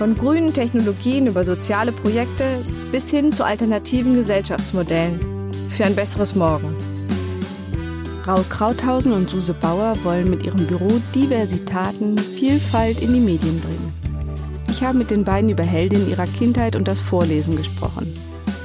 Von 0.00 0.14
grünen 0.14 0.54
Technologien 0.54 1.26
über 1.26 1.44
soziale 1.44 1.92
Projekte 1.92 2.64
bis 2.90 3.10
hin 3.10 3.32
zu 3.32 3.44
alternativen 3.44 4.14
Gesellschaftsmodellen 4.14 5.20
für 5.68 5.84
ein 5.84 5.94
besseres 5.94 6.34
Morgen. 6.34 6.74
Raul 8.26 8.42
Krauthausen 8.48 9.12
und 9.12 9.28
Suse 9.28 9.52
Bauer 9.52 9.94
wollen 10.02 10.30
mit 10.30 10.42
ihrem 10.46 10.66
Büro 10.66 10.88
Diversitaten, 11.14 12.16
Vielfalt 12.16 13.02
in 13.02 13.12
die 13.12 13.20
Medien 13.20 13.60
bringen. 13.60 13.92
Ich 14.70 14.82
habe 14.82 14.96
mit 14.96 15.10
den 15.10 15.22
beiden 15.22 15.50
über 15.50 15.64
Heldinnen 15.64 16.08
ihrer 16.08 16.26
Kindheit 16.26 16.76
und 16.76 16.88
das 16.88 17.02
Vorlesen 17.02 17.54
gesprochen. 17.54 18.10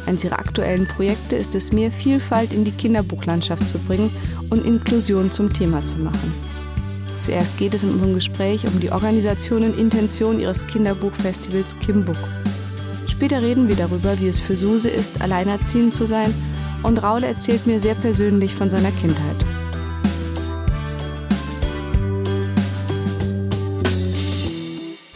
Eines 0.06 0.24
ihrer 0.24 0.40
aktuellen 0.40 0.88
Projekte 0.88 1.36
ist 1.36 1.54
es, 1.54 1.74
mehr 1.74 1.92
Vielfalt 1.92 2.54
in 2.54 2.64
die 2.64 2.72
Kinderbuchlandschaft 2.72 3.68
zu 3.68 3.78
bringen 3.80 4.10
und 4.52 4.64
Inklusion 4.64 5.34
zum 5.34 5.52
Thema 5.52 5.86
zu 5.86 6.00
machen. 6.00 6.55
Zuerst 7.20 7.58
geht 7.58 7.74
es 7.74 7.84
in 7.84 7.92
unserem 7.92 8.14
Gespräch 8.14 8.66
um 8.68 8.80
die 8.80 8.92
Organisation 8.92 9.64
und 9.64 9.78
Intention 9.78 10.40
ihres 10.40 10.66
Kinderbuchfestivals 10.68 11.78
Kimbook. 11.80 12.18
Später 13.08 13.42
reden 13.42 13.68
wir 13.68 13.76
darüber, 13.76 14.20
wie 14.20 14.28
es 14.28 14.40
für 14.40 14.56
Suse 14.56 14.90
ist, 14.90 15.22
alleinerziehend 15.22 15.94
zu 15.94 16.06
sein 16.06 16.34
und 16.84 17.02
Raul 17.02 17.24
erzählt 17.24 17.66
mir 17.66 17.80
sehr 17.80 17.96
persönlich 17.96 18.54
von 18.54 18.70
seiner 18.70 18.92
Kindheit. 18.92 19.36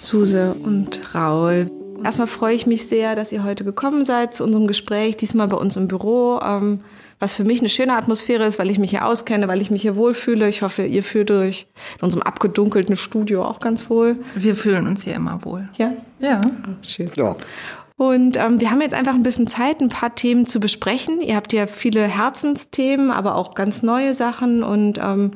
Suse 0.02 0.56
und 0.63 1.13
Raul. 1.13 1.67
Erstmal 2.03 2.28
freue 2.28 2.56
ich 2.56 2.66
mich 2.66 2.88
sehr, 2.88 3.16
dass 3.16 3.31
ihr 3.31 3.44
heute 3.44 3.63
gekommen 3.63 4.03
seid 4.03 4.34
zu 4.34 4.44
unserem 4.44 4.66
Gespräch, 4.66 5.17
diesmal 5.17 5.47
bei 5.47 5.58
uns 5.58 5.75
im 5.75 5.88
Büro, 5.88 6.39
ähm, 6.44 6.80
was 7.20 7.34
für 7.34 7.44
mich 7.44 7.59
eine 7.59 7.70
schöne 7.70 7.95
Atmosphäre 7.95 8.45
ist, 8.45 8.59
weil 8.59 8.70
ich 8.70 8.80
mich 8.80 8.92
hier 8.92 9.06
auskenne, 9.06 9.48
weil 9.48 9.62
ich 9.62 9.72
mich 9.72 9.81
hier 9.81 9.95
wohlfühle. 9.95 10.48
Ich 10.48 10.62
hoffe, 10.62 10.84
ihr 10.86 11.03
fühlt 11.03 11.30
euch 11.31 11.67
in 11.98 12.06
unserem 12.06 12.23
abgedunkelten 12.23 12.95
Studio 12.95 13.44
auch 13.44 13.59
ganz 13.59 13.89
wohl. 13.89 14.16
Wir 14.36 14.56
fühlen 14.56 14.88
uns 14.88 15.03
hier 15.03 15.16
immer 15.16 15.44
wohl. 15.44 15.67
Ja? 15.78 15.92
Ja. 16.20 16.40
Schön. 16.81 17.12
Ja. 17.16 17.36
Und 17.97 18.38
ähm, 18.38 18.62
wir 18.62 18.72
haben 18.72 18.80
jetzt 18.80 18.94
einfach 18.94 19.14
ein 19.14 19.23
bisschen 19.23 19.47
Zeit, 19.47 19.81
ein 19.81 19.90
paar 19.90 20.16
Themen 20.16 20.47
zu 20.47 20.62
besprechen. 20.62 21.20
Ihr 21.22 21.36
habt 21.36 21.52
ja 21.52 21.67
viele 21.67 22.03
Herzensthemen, 22.03 23.12
aber 23.12 23.36
auch 23.36 23.56
ganz 23.56 23.84
neue 23.84 24.14
Sachen. 24.14 24.64
Und 24.64 24.97
ähm, 25.03 25.31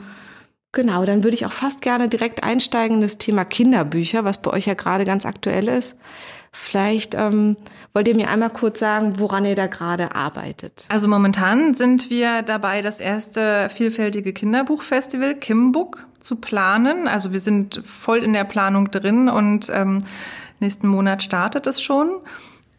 genau, 0.72 1.04
dann 1.04 1.26
würde 1.26 1.36
ich 1.36 1.46
auch 1.46 1.52
fast 1.52 1.82
gerne 1.82 2.08
direkt 2.08 2.42
einsteigen 2.46 2.98
in 2.98 3.02
das 3.02 3.18
Thema 3.18 3.44
Kinderbücher, 3.44 4.24
was 4.24 4.42
bei 4.42 4.52
euch 4.52 4.66
ja 4.66 4.76
gerade 4.76 5.04
ganz 5.04 5.26
aktuell 5.26 5.68
ist. 5.68 5.98
Vielleicht 6.56 7.16
ähm, 7.16 7.58
wollt 7.94 8.08
ihr 8.08 8.16
mir 8.16 8.30
einmal 8.30 8.52
kurz 8.52 8.78
sagen, 8.78 9.16
woran 9.18 9.44
ihr 9.44 9.56
da 9.56 9.66
gerade 9.66 10.16
arbeitet. 10.16 10.86
Also 10.88 11.08
momentan 11.08 11.74
sind 11.74 12.12
wir 12.12 12.44
dabei, 12.44 12.84
das 12.84 13.00
erste 13.00 13.70
vielfältige 13.70 14.34
Kinderbuchfestival 14.34 15.34
Kimbook 15.34 16.06
zu 16.20 16.36
planen. 16.36 17.08
Also 17.08 17.34
wir 17.34 17.40
sind 17.40 17.82
voll 17.84 18.20
in 18.20 18.34
der 18.34 18.44
Planung 18.44 18.92
drin 18.92 19.30
und 19.30 19.72
ähm, 19.74 20.04
nächsten 20.60 20.88
Monat 20.88 21.24
startet 21.24 21.66
es 21.66 21.82
schon. 21.82 22.20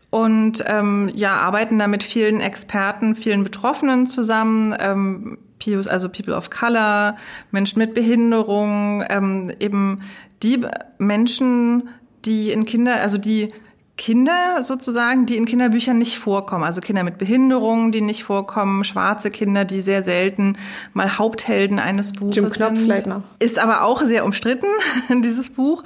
Und 0.08 0.62
ähm, 0.68 1.10
ja, 1.12 1.32
arbeiten 1.32 1.80
da 1.80 1.88
mit 1.88 2.04
vielen 2.04 2.40
Experten, 2.40 3.16
vielen 3.16 3.42
Betroffenen 3.42 4.08
zusammen, 4.08 4.72
ähm, 4.78 5.38
POs, 5.58 5.88
also 5.88 6.08
People 6.08 6.36
of 6.36 6.50
Color, 6.50 7.16
Menschen 7.50 7.80
mit 7.80 7.94
Behinderung, 7.94 9.02
ähm, 9.10 9.50
eben 9.58 10.02
die 10.44 10.60
Menschen, 10.98 11.88
die 12.24 12.52
in 12.52 12.64
Kinder, 12.64 13.00
also 13.00 13.18
die 13.18 13.52
Kinder 13.96 14.62
sozusagen, 14.62 15.24
die 15.26 15.36
in 15.36 15.44
Kinderbüchern 15.44 15.96
nicht 15.98 16.18
vorkommen. 16.18 16.64
Also 16.64 16.80
Kinder 16.80 17.04
mit 17.04 17.16
Behinderungen, 17.16 17.92
die 17.92 18.00
nicht 18.00 18.24
vorkommen, 18.24 18.82
schwarze 18.82 19.30
Kinder, 19.30 19.64
die 19.64 19.80
sehr 19.80 20.02
selten 20.02 20.56
mal 20.94 21.16
Haupthelden 21.16 21.78
eines 21.78 22.12
Buches 22.12 22.36
Jim 22.36 22.48
Knopf 22.48 22.56
sind. 22.58 22.78
vielleicht 22.78 23.06
noch. 23.06 23.22
Ist 23.38 23.58
aber 23.58 23.84
auch 23.84 24.02
sehr 24.02 24.24
umstritten, 24.24 24.66
dieses 25.22 25.50
Buch. 25.50 25.84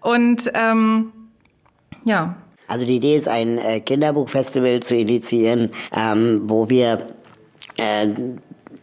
Und 0.00 0.50
ähm, 0.54 1.12
ja, 2.04 2.36
Also 2.66 2.86
die 2.86 2.96
Idee 2.96 3.16
ist, 3.16 3.28
ein 3.28 3.58
äh, 3.58 3.80
Kinderbuchfestival 3.80 4.80
zu 4.80 4.94
initiieren, 4.94 5.70
ähm, 5.94 6.42
wo 6.44 6.70
wir 6.70 6.98
äh, 7.76 8.06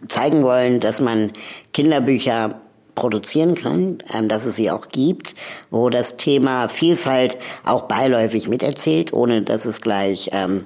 zeigen 0.07 0.43
wollen, 0.43 0.79
dass 0.79 1.01
man 1.01 1.31
Kinderbücher 1.73 2.61
produzieren 2.97 3.55
kann, 3.55 3.99
ähm, 4.13 4.27
dass 4.27 4.43
es 4.45 4.57
sie 4.57 4.69
auch 4.71 4.89
gibt, 4.89 5.35
wo 5.71 5.89
das 5.89 6.17
Thema 6.17 6.67
Vielfalt 6.67 7.37
auch 7.63 7.83
beiläufig 7.83 8.49
miterzählt, 8.49 9.13
ohne 9.13 9.43
dass 9.43 9.65
es 9.65 9.79
gleich 9.79 10.31
ähm, 10.33 10.65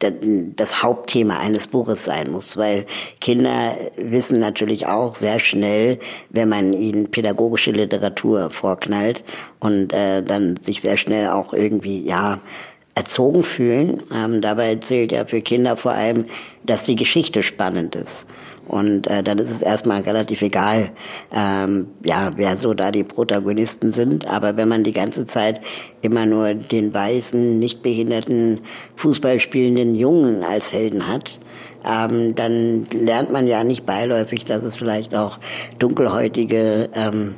da- 0.00 0.10
das 0.56 0.82
Hauptthema 0.82 1.36
eines 1.38 1.66
Buches 1.68 2.04
sein 2.04 2.30
muss, 2.32 2.56
weil 2.56 2.86
Kinder 3.20 3.76
wissen 3.96 4.40
natürlich 4.40 4.86
auch 4.86 5.14
sehr 5.14 5.38
schnell, 5.38 5.98
wenn 6.30 6.48
man 6.48 6.72
ihnen 6.72 7.10
pädagogische 7.10 7.70
Literatur 7.72 8.50
vorknallt 8.50 9.22
und 9.60 9.92
äh, 9.92 10.22
dann 10.22 10.56
sich 10.56 10.80
sehr 10.80 10.96
schnell 10.96 11.28
auch 11.28 11.52
irgendwie 11.52 12.04
ja 12.04 12.40
erzogen 12.94 13.42
fühlen. 13.44 14.02
Ähm, 14.12 14.40
dabei 14.40 14.76
zählt 14.76 15.12
ja 15.12 15.26
für 15.26 15.42
Kinder 15.42 15.76
vor 15.76 15.92
allem, 15.92 16.24
dass 16.64 16.84
die 16.84 16.96
Geschichte 16.96 17.42
spannend 17.42 17.94
ist. 17.94 18.26
Und 18.68 19.06
äh, 19.06 19.22
dann 19.22 19.38
ist 19.38 19.50
es 19.50 19.62
erstmal 19.62 20.02
relativ 20.02 20.42
egal, 20.42 20.90
ähm, 21.32 21.88
ja, 22.04 22.30
wer 22.36 22.56
so 22.56 22.74
da 22.74 22.90
die 22.90 23.04
Protagonisten 23.04 23.92
sind. 23.92 24.28
Aber 24.28 24.56
wenn 24.56 24.68
man 24.68 24.84
die 24.84 24.92
ganze 24.92 25.24
Zeit 25.24 25.60
immer 26.02 26.26
nur 26.26 26.54
den 26.54 26.92
weißen, 26.92 27.58
nicht 27.58 27.82
behinderten, 27.82 28.60
Fußballspielenden 28.96 29.94
Jungen 29.94 30.42
als 30.42 30.72
Helden 30.72 31.06
hat, 31.06 31.38
ähm, 31.86 32.34
dann 32.34 32.86
lernt 32.92 33.30
man 33.30 33.46
ja 33.46 33.62
nicht 33.62 33.86
beiläufig, 33.86 34.44
dass 34.44 34.64
es 34.64 34.76
vielleicht 34.76 35.14
auch 35.14 35.38
dunkelhäutige 35.78 36.90
ähm, 36.94 37.36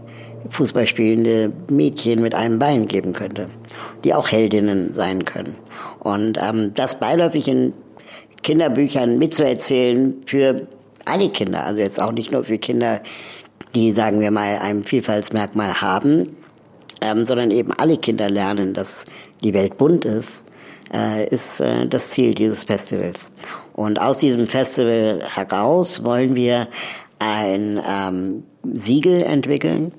Fußballspielende 0.50 1.52
Mädchen 1.70 2.22
mit 2.22 2.34
einem 2.34 2.58
Bein 2.58 2.86
geben 2.86 3.12
könnte, 3.12 3.48
die 4.04 4.14
auch 4.14 4.30
Heldinnen 4.30 4.94
sein 4.94 5.24
können. 5.24 5.56
Und 5.98 6.38
ähm, 6.42 6.72
das 6.74 6.98
beiläufig 6.98 7.48
in 7.48 7.74
Kinderbüchern 8.42 9.18
mitzuerzählen 9.18 10.14
für 10.24 10.56
alle 11.08 11.30
Kinder, 11.30 11.64
also 11.64 11.80
jetzt 11.80 12.00
auch 12.00 12.12
nicht 12.12 12.32
nur 12.32 12.44
für 12.44 12.58
Kinder, 12.58 13.00
die, 13.74 13.92
sagen 13.92 14.20
wir 14.20 14.30
mal, 14.30 14.58
ein 14.58 14.84
Vielfaltsmerkmal 14.84 15.80
haben, 15.80 16.36
ähm, 17.00 17.24
sondern 17.24 17.50
eben 17.50 17.72
alle 17.72 17.96
Kinder 17.96 18.30
lernen, 18.30 18.74
dass 18.74 19.04
die 19.42 19.54
Welt 19.54 19.76
bunt 19.76 20.04
ist, 20.04 20.44
äh, 20.92 21.28
ist 21.28 21.60
äh, 21.60 21.86
das 21.86 22.10
Ziel 22.10 22.32
dieses 22.32 22.64
Festivals. 22.64 23.30
Und 23.74 24.00
aus 24.00 24.18
diesem 24.18 24.46
Festival 24.46 25.22
heraus 25.34 26.02
wollen 26.02 26.34
wir 26.34 26.68
ein 27.18 27.80
ähm, 27.88 28.42
Siegel 28.74 29.22
entwickeln, 29.22 29.92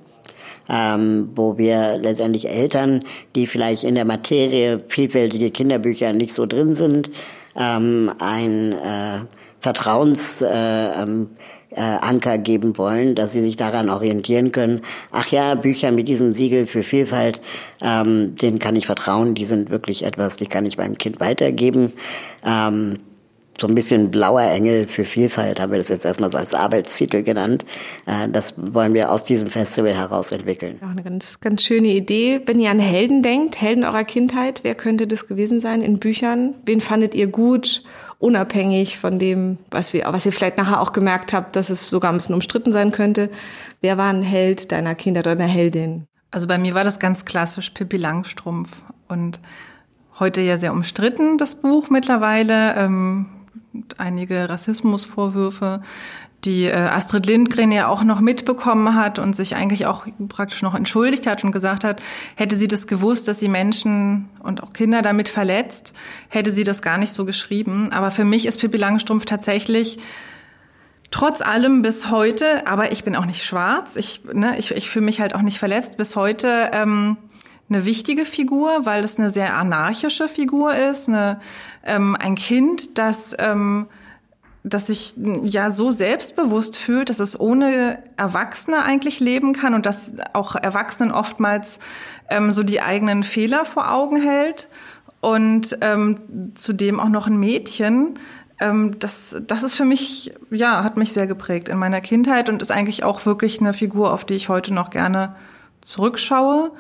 ähm, 0.70 1.30
wo 1.36 1.58
wir 1.58 1.98
letztendlich 1.98 2.50
Eltern, 2.50 3.00
die 3.36 3.48
vielleicht 3.48 3.84
in 3.84 3.96
der 3.96 4.06
Materie 4.06 4.80
vielfältige 4.88 5.52
Kinderbücher 5.52 6.14
nicht 6.14 6.34
so 6.34 6.46
drin 6.46 6.76
sind, 6.76 7.10
ähm, 7.56 8.12
ein 8.20 8.74
äh, 8.74 9.20
Vertrauens 9.60 10.42
äh, 10.42 10.48
ähm, 10.50 11.30
äh, 11.72 12.40
geben 12.40 12.78
wollen, 12.78 13.16
dass 13.16 13.32
sie 13.32 13.42
sich 13.42 13.56
daran 13.56 13.90
orientieren 13.90 14.52
können. 14.52 14.82
Ach 15.12 15.28
ja, 15.28 15.56
Bücher 15.56 15.92
mit 15.92 16.08
diesem 16.08 16.34
Siegel 16.34 16.66
für 16.66 16.84
Vielfalt, 16.84 17.42
ähm, 17.82 18.36
denen 18.36 18.60
kann 18.60 18.76
ich 18.76 18.86
vertrauen, 18.86 19.36
die 19.36 19.46
sind 19.46 19.70
wirklich 19.70 20.04
etwas, 20.04 20.36
die 20.36 20.48
kann 20.48 20.66
ich 20.66 20.78
meinem 20.78 20.98
Kind 20.98 21.20
weitergeben. 21.20 21.94
Ähm, 22.46 23.00
so 23.60 23.68
ein 23.68 23.76
bisschen 23.76 24.10
blauer 24.10 24.44
Engel 24.44 24.88
für 24.88 25.04
Vielfalt 25.04 25.60
haben 25.60 25.74
wir 25.74 25.80
das 25.80 25.90
jetzt 25.90 26.06
erstmal 26.06 26.32
so 26.32 26.38
als 26.38 26.54
Arbeitstitel 26.54 27.24
genannt. 27.24 27.66
Äh, 28.06 28.30
das 28.30 28.54
wollen 28.58 28.94
wir 28.94 29.12
aus 29.12 29.24
diesem 29.24 29.50
Festival 29.50 29.94
heraus 29.94 30.32
entwickeln. 30.32 30.80
Ja, 30.82 30.90
eine 30.90 31.04
ganz, 31.04 31.42
ganz 31.42 31.64
schöne 31.64 31.90
Idee. 31.90 32.42
Wenn 32.46 32.60
ihr 32.60 32.72
an 32.72 32.80
Helden 32.80 33.22
denkt, 33.22 33.60
Helden 33.60 33.84
eurer 33.84 34.06
Kindheit, 34.06 34.62
wer 34.64 34.76
könnte 34.76 35.08
das 35.08 35.28
gewesen 35.28 35.60
sein 35.60 35.82
in 35.82 36.00
Büchern? 36.00 36.56
Wen 36.66 36.80
fandet 36.80 37.16
ihr 37.16 37.28
gut, 37.28 37.84
unabhängig 38.20 39.00
von 39.00 39.18
dem, 39.18 39.58
was, 39.72 39.94
wir, 39.94 40.06
was 40.08 40.26
ihr 40.26 40.34
vielleicht 40.34 40.58
nachher 40.58 40.82
auch 40.82 40.92
gemerkt 40.92 41.34
habt, 41.34 41.56
dass 41.56 41.70
es 41.70 41.90
sogar 41.90 42.12
ein 42.12 42.18
bisschen 42.18 42.36
umstritten 42.36 42.72
sein 42.72 42.92
könnte? 42.92 43.30
Wer 43.82 43.98
war 43.98 44.12
ein 44.12 44.24
Held 44.24 44.72
deiner 44.72 44.94
Kinder 44.94 45.22
oder 45.22 45.36
deiner 45.36 45.50
Heldin? 45.50 46.06
Also 46.30 46.48
bei 46.48 46.58
mir 46.58 46.76
war 46.76 46.84
das 46.84 47.00
ganz 47.00 47.26
klassisch 47.26 47.72
Pippi 47.72 47.98
Langstrumpf 47.98 48.84
und 49.08 49.40
heute 50.20 50.42
ja 50.42 50.58
sehr 50.58 50.74
umstritten, 50.74 51.38
das 51.38 51.56
Buch 51.56 51.90
mittlerweile. 51.90 52.76
Ähm, 52.76 53.26
einige 53.98 54.50
Rassismusvorwürfe 54.50 55.82
die 56.46 56.66
äh, 56.66 56.74
Astrid 56.74 57.26
Lindgren 57.26 57.72
ja 57.72 57.88
auch 57.88 58.04
noch 58.04 58.22
mitbekommen 58.22 58.96
hat 58.96 59.20
und 59.20 59.36
sich 59.36 59.56
eigentlich 59.56 59.86
auch 59.86 60.06
praktisch 60.30 60.62
noch 60.62 60.74
entschuldigt 60.74 61.28
hat 61.28 61.44
und 61.44 61.52
gesagt 61.52 61.84
hat, 61.84 62.02
hätte 62.36 62.56
sie 62.56 62.68
das 62.68 62.88
gewusst, 62.88 63.28
dass 63.28 63.40
sie 63.40 63.50
Menschen 63.50 64.30
und 64.40 64.64
auch 64.64 64.72
Kinder 64.72 65.02
damit 65.02 65.28
verletzt, 65.28 65.94
hätte 66.30 66.52
sie 66.52 66.64
das 66.64 66.82
gar 66.82 66.98
nicht 66.98 67.12
so 67.12 67.26
geschrieben. 67.26 67.92
Aber 67.92 68.12
für 68.12 68.24
mich 68.24 68.46
ist 68.46 68.60
Pippi 68.62 68.78
Langstrumpf 68.78 69.26
tatsächlich 69.26 70.00
trotz 71.12 71.42
allem 71.42 71.82
bis 71.82 72.10
heute, 72.10 72.68
aber 72.68 72.92
ich 72.92 73.04
bin 73.04 73.16
auch 73.16 73.26
nicht 73.26 73.44
schwarz, 73.44 73.96
ich, 73.96 74.22
ne, 74.32 74.58
ich, 74.60 74.72
ich 74.72 74.90
fühle 74.90 75.06
mich 75.06 75.20
halt 75.20 75.36
auch 75.36 75.42
nicht 75.42 75.58
verletzt, 75.58 75.98
bis 75.98 76.16
heute 76.16 76.70
ähm, 76.72 77.18
eine 77.68 77.84
wichtige 77.84 78.26
Figur, 78.26 78.86
weil 78.86 79.04
es 79.04 79.18
eine 79.18 79.30
sehr 79.30 79.58
anarchische 79.58 80.30
Figur 80.30 80.76
ist, 80.76 81.10
eine, 81.10 81.40
ähm, 81.84 82.16
ein 82.18 82.36
Kind, 82.36 82.98
das... 82.98 83.36
Ähm, 83.40 83.88
das 84.70 84.88
sich 84.88 85.16
ja 85.44 85.72
so 85.72 85.92
selbstbewusst 85.92 86.78
fühlt, 86.78 87.10
dass 87.10 87.20
es 87.20 87.40
ohne 87.40 88.02
Erwachsene 88.18 88.84
eigentlich 88.84 89.20
leben 89.20 89.54
kann 89.54 89.74
und 89.74 89.86
dass 89.86 90.14
auch 90.34 90.56
Erwachsenen 90.56 91.12
oftmals 91.12 91.80
ähm, 92.30 92.52
so 92.52 92.64
die 92.64 92.82
eigenen 92.82 93.24
Fehler 93.24 93.66
vor 93.66 93.92
Augen 93.92 94.22
hält 94.22 94.70
und 95.22 95.78
ähm, 95.82 96.16
zudem 96.56 97.00
auch 97.00 97.10
noch 97.10 97.28
ein 97.28 97.38
Mädchen. 97.38 98.20
Ähm, 98.60 98.98
das, 99.00 99.42
das 99.46 99.64
ist 99.64 99.76
für 99.76 99.86
mich, 99.86 100.34
ja, 100.50 100.84
hat 100.84 100.98
mich 100.98 101.14
sehr 101.14 101.28
geprägt 101.28 101.70
in 101.70 101.78
meiner 101.78 102.02
Kindheit 102.02 102.50
und 102.50 102.62
ist 102.62 102.72
eigentlich 102.72 103.04
auch 103.04 103.26
wirklich 103.26 103.60
eine 103.60 103.74
Figur, 103.74 104.14
auf 104.14 104.26
die 104.26 104.36
ich 104.36 104.50
heute 104.50 104.74
noch 104.74 104.90
gerne 104.90 105.36
zurückschaue. 105.82 106.72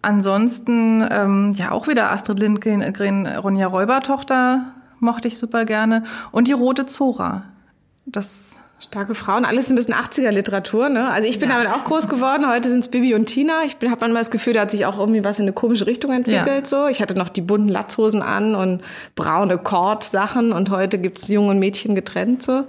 Ansonsten, 0.00 1.06
ähm, 1.10 1.52
ja, 1.54 1.72
auch 1.72 1.88
wieder 1.88 2.10
Astrid 2.12 2.38
Lindgren, 2.38 2.82
Ronja 3.26 3.66
Räubertochter 3.66 4.74
mochte 5.00 5.28
ich 5.28 5.38
super 5.38 5.64
gerne. 5.64 6.04
Und 6.30 6.48
die 6.48 6.52
Rote 6.52 6.86
Zora. 6.86 7.44
Das 8.06 8.60
Starke 8.80 9.16
Frauen, 9.16 9.44
alles 9.44 9.70
ein 9.70 9.74
bisschen 9.74 9.94
80er-Literatur, 9.94 10.88
ne? 10.88 11.10
Also 11.10 11.28
ich 11.28 11.40
bin 11.40 11.50
ja. 11.50 11.56
damit 11.56 11.72
auch 11.74 11.84
groß 11.84 12.08
geworden. 12.08 12.48
Heute 12.48 12.70
sind 12.70 12.78
es 12.78 12.88
Bibi 12.88 13.12
und 13.14 13.26
Tina. 13.26 13.64
Ich 13.64 13.74
habe 13.74 13.96
manchmal 13.98 14.20
das 14.20 14.30
Gefühl, 14.30 14.52
da 14.52 14.60
hat 14.60 14.70
sich 14.70 14.86
auch 14.86 15.00
irgendwie 15.00 15.24
was 15.24 15.40
in 15.40 15.46
eine 15.46 15.52
komische 15.52 15.86
Richtung 15.86 16.12
entwickelt. 16.12 16.46
Ja. 16.46 16.64
So, 16.64 16.86
ich 16.86 17.02
hatte 17.02 17.14
noch 17.14 17.28
die 17.28 17.40
bunten 17.40 17.68
Latzhosen 17.68 18.22
an 18.22 18.54
und 18.54 18.82
braune 19.16 19.58
Kord-Sachen 19.58 20.52
und 20.52 20.70
heute 20.70 20.98
gibt's 20.98 21.26
Jungen 21.26 21.50
und 21.50 21.58
Mädchen 21.58 21.96
getrennt. 21.96 22.44
So, 22.44 22.66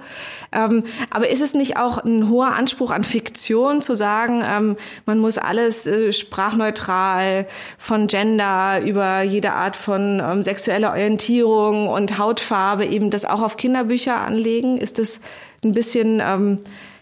ähm, 0.51 0.83
aber 1.11 1.29
ist 1.29 1.43
es 1.43 1.53
nicht 1.53 1.77
auch 1.77 1.99
ein 1.99 2.27
hoher 2.27 2.55
Anspruch 2.55 2.89
an 2.89 3.03
Fiktion 3.03 3.83
zu 3.83 3.93
sagen, 3.93 4.43
ähm, 4.49 4.77
man 5.05 5.19
muss 5.19 5.37
alles 5.37 5.85
äh, 5.85 6.11
sprachneutral 6.11 7.45
von 7.77 8.07
Gender 8.07 8.81
über 8.83 9.21
jede 9.21 9.53
Art 9.53 9.75
von 9.75 10.19
ähm, 10.23 10.41
sexueller 10.41 10.89
Orientierung 10.89 11.87
und 11.87 12.17
Hautfarbe 12.17 12.85
eben 12.85 13.11
das 13.11 13.25
auch 13.25 13.43
auf 13.43 13.57
Kinderbücher 13.57 14.19
anlegen? 14.19 14.79
Ist 14.79 14.97
das 14.97 15.19
ein 15.63 15.73
bisschen, 15.73 16.21
ähm, 16.25 16.59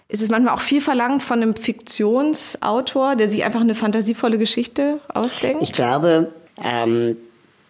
ist 0.09 0.21
es 0.21 0.29
manchmal 0.29 0.53
auch 0.53 0.61
viel 0.61 0.81
verlangt 0.81 1.23
von 1.23 1.41
einem 1.41 1.55
Fiktionsautor, 1.55 3.15
der 3.15 3.27
sich 3.27 3.43
einfach 3.43 3.61
eine 3.61 3.75
fantasievolle 3.75 4.37
Geschichte 4.37 4.99
ausdenkt? 5.13 5.61
Ich 5.61 5.73
glaube, 5.73 6.31
ähm, 6.63 7.17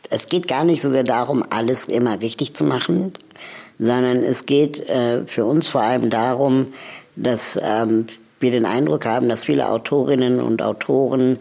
es 0.09 0.27
geht 0.27 0.47
gar 0.47 0.63
nicht 0.63 0.81
so 0.81 0.89
sehr 0.89 1.03
darum, 1.03 1.43
alles 1.49 1.85
immer 1.85 2.21
richtig 2.21 2.53
zu 2.53 2.63
machen, 2.63 3.13
sondern 3.79 4.23
es 4.23 4.45
geht 4.45 4.89
äh, 4.89 5.25
für 5.25 5.45
uns 5.45 5.67
vor 5.67 5.81
allem 5.81 6.09
darum, 6.09 6.67
dass 7.15 7.59
ähm, 7.61 8.05
wir 8.39 8.51
den 8.51 8.65
Eindruck 8.65 9.05
haben, 9.05 9.29
dass 9.29 9.45
viele 9.45 9.69
Autorinnen 9.69 10.39
und 10.39 10.61
Autoren 10.61 11.39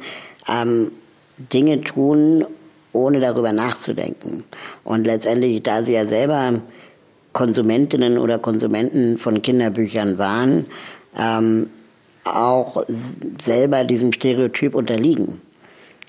ähm, 0.49 0.91
Dinge 1.39 1.83
tun, 1.83 2.45
ohne 2.93 3.21
darüber 3.21 3.53
nachzudenken. 3.53 4.45
Und 4.85 5.07
letztendlich, 5.07 5.63
da 5.63 5.83
sie 5.83 5.93
ja 5.93 6.07
selber 6.07 6.63
Konsumentinnen 7.37 8.17
oder 8.17 8.39
Konsumenten 8.39 9.19
von 9.19 9.43
Kinderbüchern 9.43 10.17
waren, 10.17 10.65
ähm, 11.19 11.69
auch 12.25 12.83
selber 12.89 13.85
diesem 13.85 14.11
Stereotyp 14.15 14.75
unterliegen. 14.75 15.43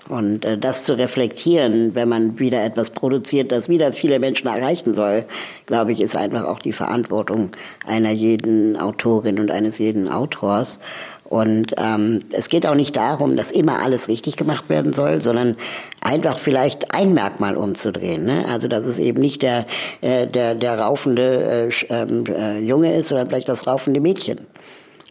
Und 0.08 0.46
äh, 0.46 0.56
das 0.56 0.84
zu 0.84 0.96
reflektieren, 0.96 1.94
wenn 1.94 2.08
man 2.08 2.38
wieder 2.38 2.64
etwas 2.64 2.88
produziert, 2.88 3.52
das 3.52 3.68
wieder 3.68 3.92
viele 3.92 4.18
Menschen 4.20 4.48
erreichen 4.48 4.94
soll, 4.94 5.26
glaube 5.66 5.92
ich, 5.92 6.00
ist 6.00 6.16
einfach 6.16 6.44
auch 6.44 6.60
die 6.60 6.72
Verantwortung 6.72 7.50
einer 7.86 8.10
jeden 8.10 8.78
Autorin 8.78 9.38
und 9.38 9.50
eines 9.50 9.76
jeden 9.76 10.08
Autors. 10.08 10.80
Und 11.28 11.74
ähm, 11.76 12.20
es 12.32 12.48
geht 12.48 12.66
auch 12.66 12.74
nicht 12.74 12.96
darum, 12.96 13.36
dass 13.36 13.50
immer 13.50 13.82
alles 13.82 14.08
richtig 14.08 14.38
gemacht 14.38 14.70
werden 14.70 14.94
soll, 14.94 15.20
sondern 15.20 15.56
einfach 16.00 16.38
vielleicht 16.38 16.94
ein 16.94 17.12
Merkmal 17.12 17.58
umzudrehen. 17.58 18.24
Ne? 18.24 18.46
Also 18.48 18.66
dass 18.66 18.86
es 18.86 18.98
eben 18.98 19.20
nicht 19.20 19.42
der, 19.42 19.66
äh, 20.00 20.26
der, 20.26 20.54
der 20.54 20.80
raufende 20.80 21.68
äh, 21.68 21.84
ähm, 21.90 22.24
äh, 22.26 22.58
Junge 22.60 22.94
ist, 22.94 23.10
sondern 23.10 23.26
vielleicht 23.26 23.48
das 23.50 23.66
raufende 23.66 24.00
Mädchen. 24.00 24.46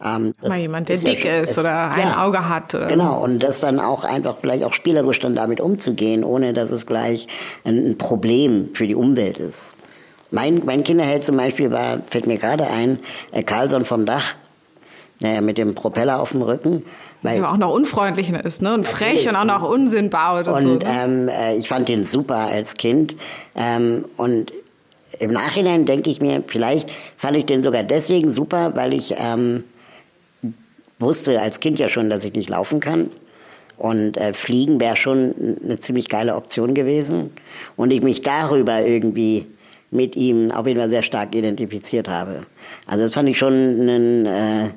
Ähm, 0.04 0.34
Mal 0.42 0.58
jemand, 0.58 0.88
der 0.88 0.96
ist 0.96 1.06
dick 1.06 1.24
ja, 1.24 1.36
ist 1.36 1.50
es, 1.50 1.58
oder 1.58 1.92
ein 1.92 2.00
ja, 2.00 2.24
Auge 2.24 2.48
hat. 2.48 2.74
Oder? 2.74 2.88
Genau, 2.88 3.22
und 3.22 3.40
das 3.40 3.60
dann 3.60 3.78
auch 3.78 4.02
einfach 4.02 4.38
vielleicht 4.40 4.64
auch 4.64 4.72
spielerisch 4.72 5.20
dann 5.20 5.36
damit 5.36 5.60
umzugehen, 5.60 6.24
ohne 6.24 6.52
dass 6.52 6.72
es 6.72 6.84
gleich 6.84 7.28
ein, 7.64 7.90
ein 7.90 7.98
Problem 7.98 8.70
für 8.74 8.88
die 8.88 8.96
Umwelt 8.96 9.38
ist. 9.38 9.72
Mein, 10.32 10.62
mein 10.66 10.82
Kinderheld 10.82 11.22
zum 11.22 11.36
Beispiel 11.36 11.70
war, 11.70 12.00
fällt 12.10 12.26
mir 12.26 12.38
gerade 12.38 12.66
ein, 12.66 12.98
äh, 13.30 13.44
Carlson 13.44 13.84
vom 13.84 14.04
Dach 14.04 14.34
naja, 15.20 15.40
mit 15.40 15.58
dem 15.58 15.74
Propeller 15.74 16.20
auf 16.20 16.32
dem 16.32 16.42
Rücken. 16.42 16.84
Weil 17.22 17.40
der 17.40 17.50
auch 17.50 17.56
noch 17.56 17.72
unfreundlich 17.72 18.30
ist, 18.30 18.62
ne? 18.62 18.74
Und 18.74 18.86
frech 18.86 19.28
und 19.28 19.34
auch 19.34 19.44
noch 19.44 19.68
Unsinn 19.68 20.10
baut 20.10 20.46
und, 20.46 20.54
und 20.54 20.62
so. 20.62 20.72
Und 20.72 20.84
ne? 20.84 21.02
ähm, 21.04 21.28
äh, 21.28 21.56
ich 21.56 21.68
fand 21.68 21.88
den 21.88 22.04
super 22.04 22.36
als 22.36 22.74
Kind. 22.74 23.16
Ähm, 23.56 24.04
und 24.16 24.52
im 25.18 25.32
Nachhinein 25.32 25.84
denke 25.84 26.10
ich 26.10 26.20
mir, 26.20 26.44
vielleicht 26.46 26.92
fand 27.16 27.36
ich 27.36 27.46
den 27.46 27.62
sogar 27.62 27.82
deswegen 27.82 28.30
super, 28.30 28.76
weil 28.76 28.92
ich 28.92 29.14
ähm, 29.18 29.64
wusste 31.00 31.40
als 31.40 31.58
Kind 31.58 31.78
ja 31.78 31.88
schon, 31.88 32.08
dass 32.08 32.24
ich 32.24 32.34
nicht 32.34 32.48
laufen 32.48 32.78
kann. 32.78 33.10
Und 33.76 34.16
äh, 34.16 34.32
Fliegen 34.32 34.80
wäre 34.80 34.96
schon 34.96 35.34
eine 35.64 35.78
ziemlich 35.80 36.08
geile 36.08 36.36
Option 36.36 36.74
gewesen. 36.74 37.30
Und 37.76 37.92
ich 37.92 38.02
mich 38.02 38.22
darüber 38.22 38.80
irgendwie 38.80 39.46
mit 39.90 40.14
ihm 40.14 40.52
auf 40.52 40.66
jeden 40.66 40.78
Fall 40.78 40.90
sehr 40.90 41.02
stark 41.02 41.34
identifiziert 41.34 42.08
habe. 42.08 42.42
Also 42.86 43.04
das 43.04 43.14
fand 43.14 43.28
ich 43.28 43.38
schon 43.38 43.52
einen... 43.52 44.26
Äh, 44.26 44.68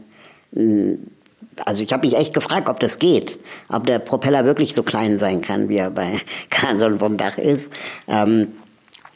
also 1.65 1.83
ich 1.83 1.93
habe 1.93 2.07
mich 2.07 2.17
echt 2.17 2.33
gefragt, 2.33 2.69
ob 2.69 2.79
das 2.79 2.99
geht, 2.99 3.39
ob 3.69 3.85
der 3.85 3.99
Propeller 3.99 4.45
wirklich 4.45 4.73
so 4.73 4.83
klein 4.83 5.17
sein 5.17 5.41
kann, 5.41 5.69
wie 5.69 5.77
er 5.77 5.91
bei 5.91 6.19
Kanson 6.49 6.99
vom 6.99 7.17
Dach 7.17 7.37
ist. 7.37 7.71
Ähm, 8.07 8.49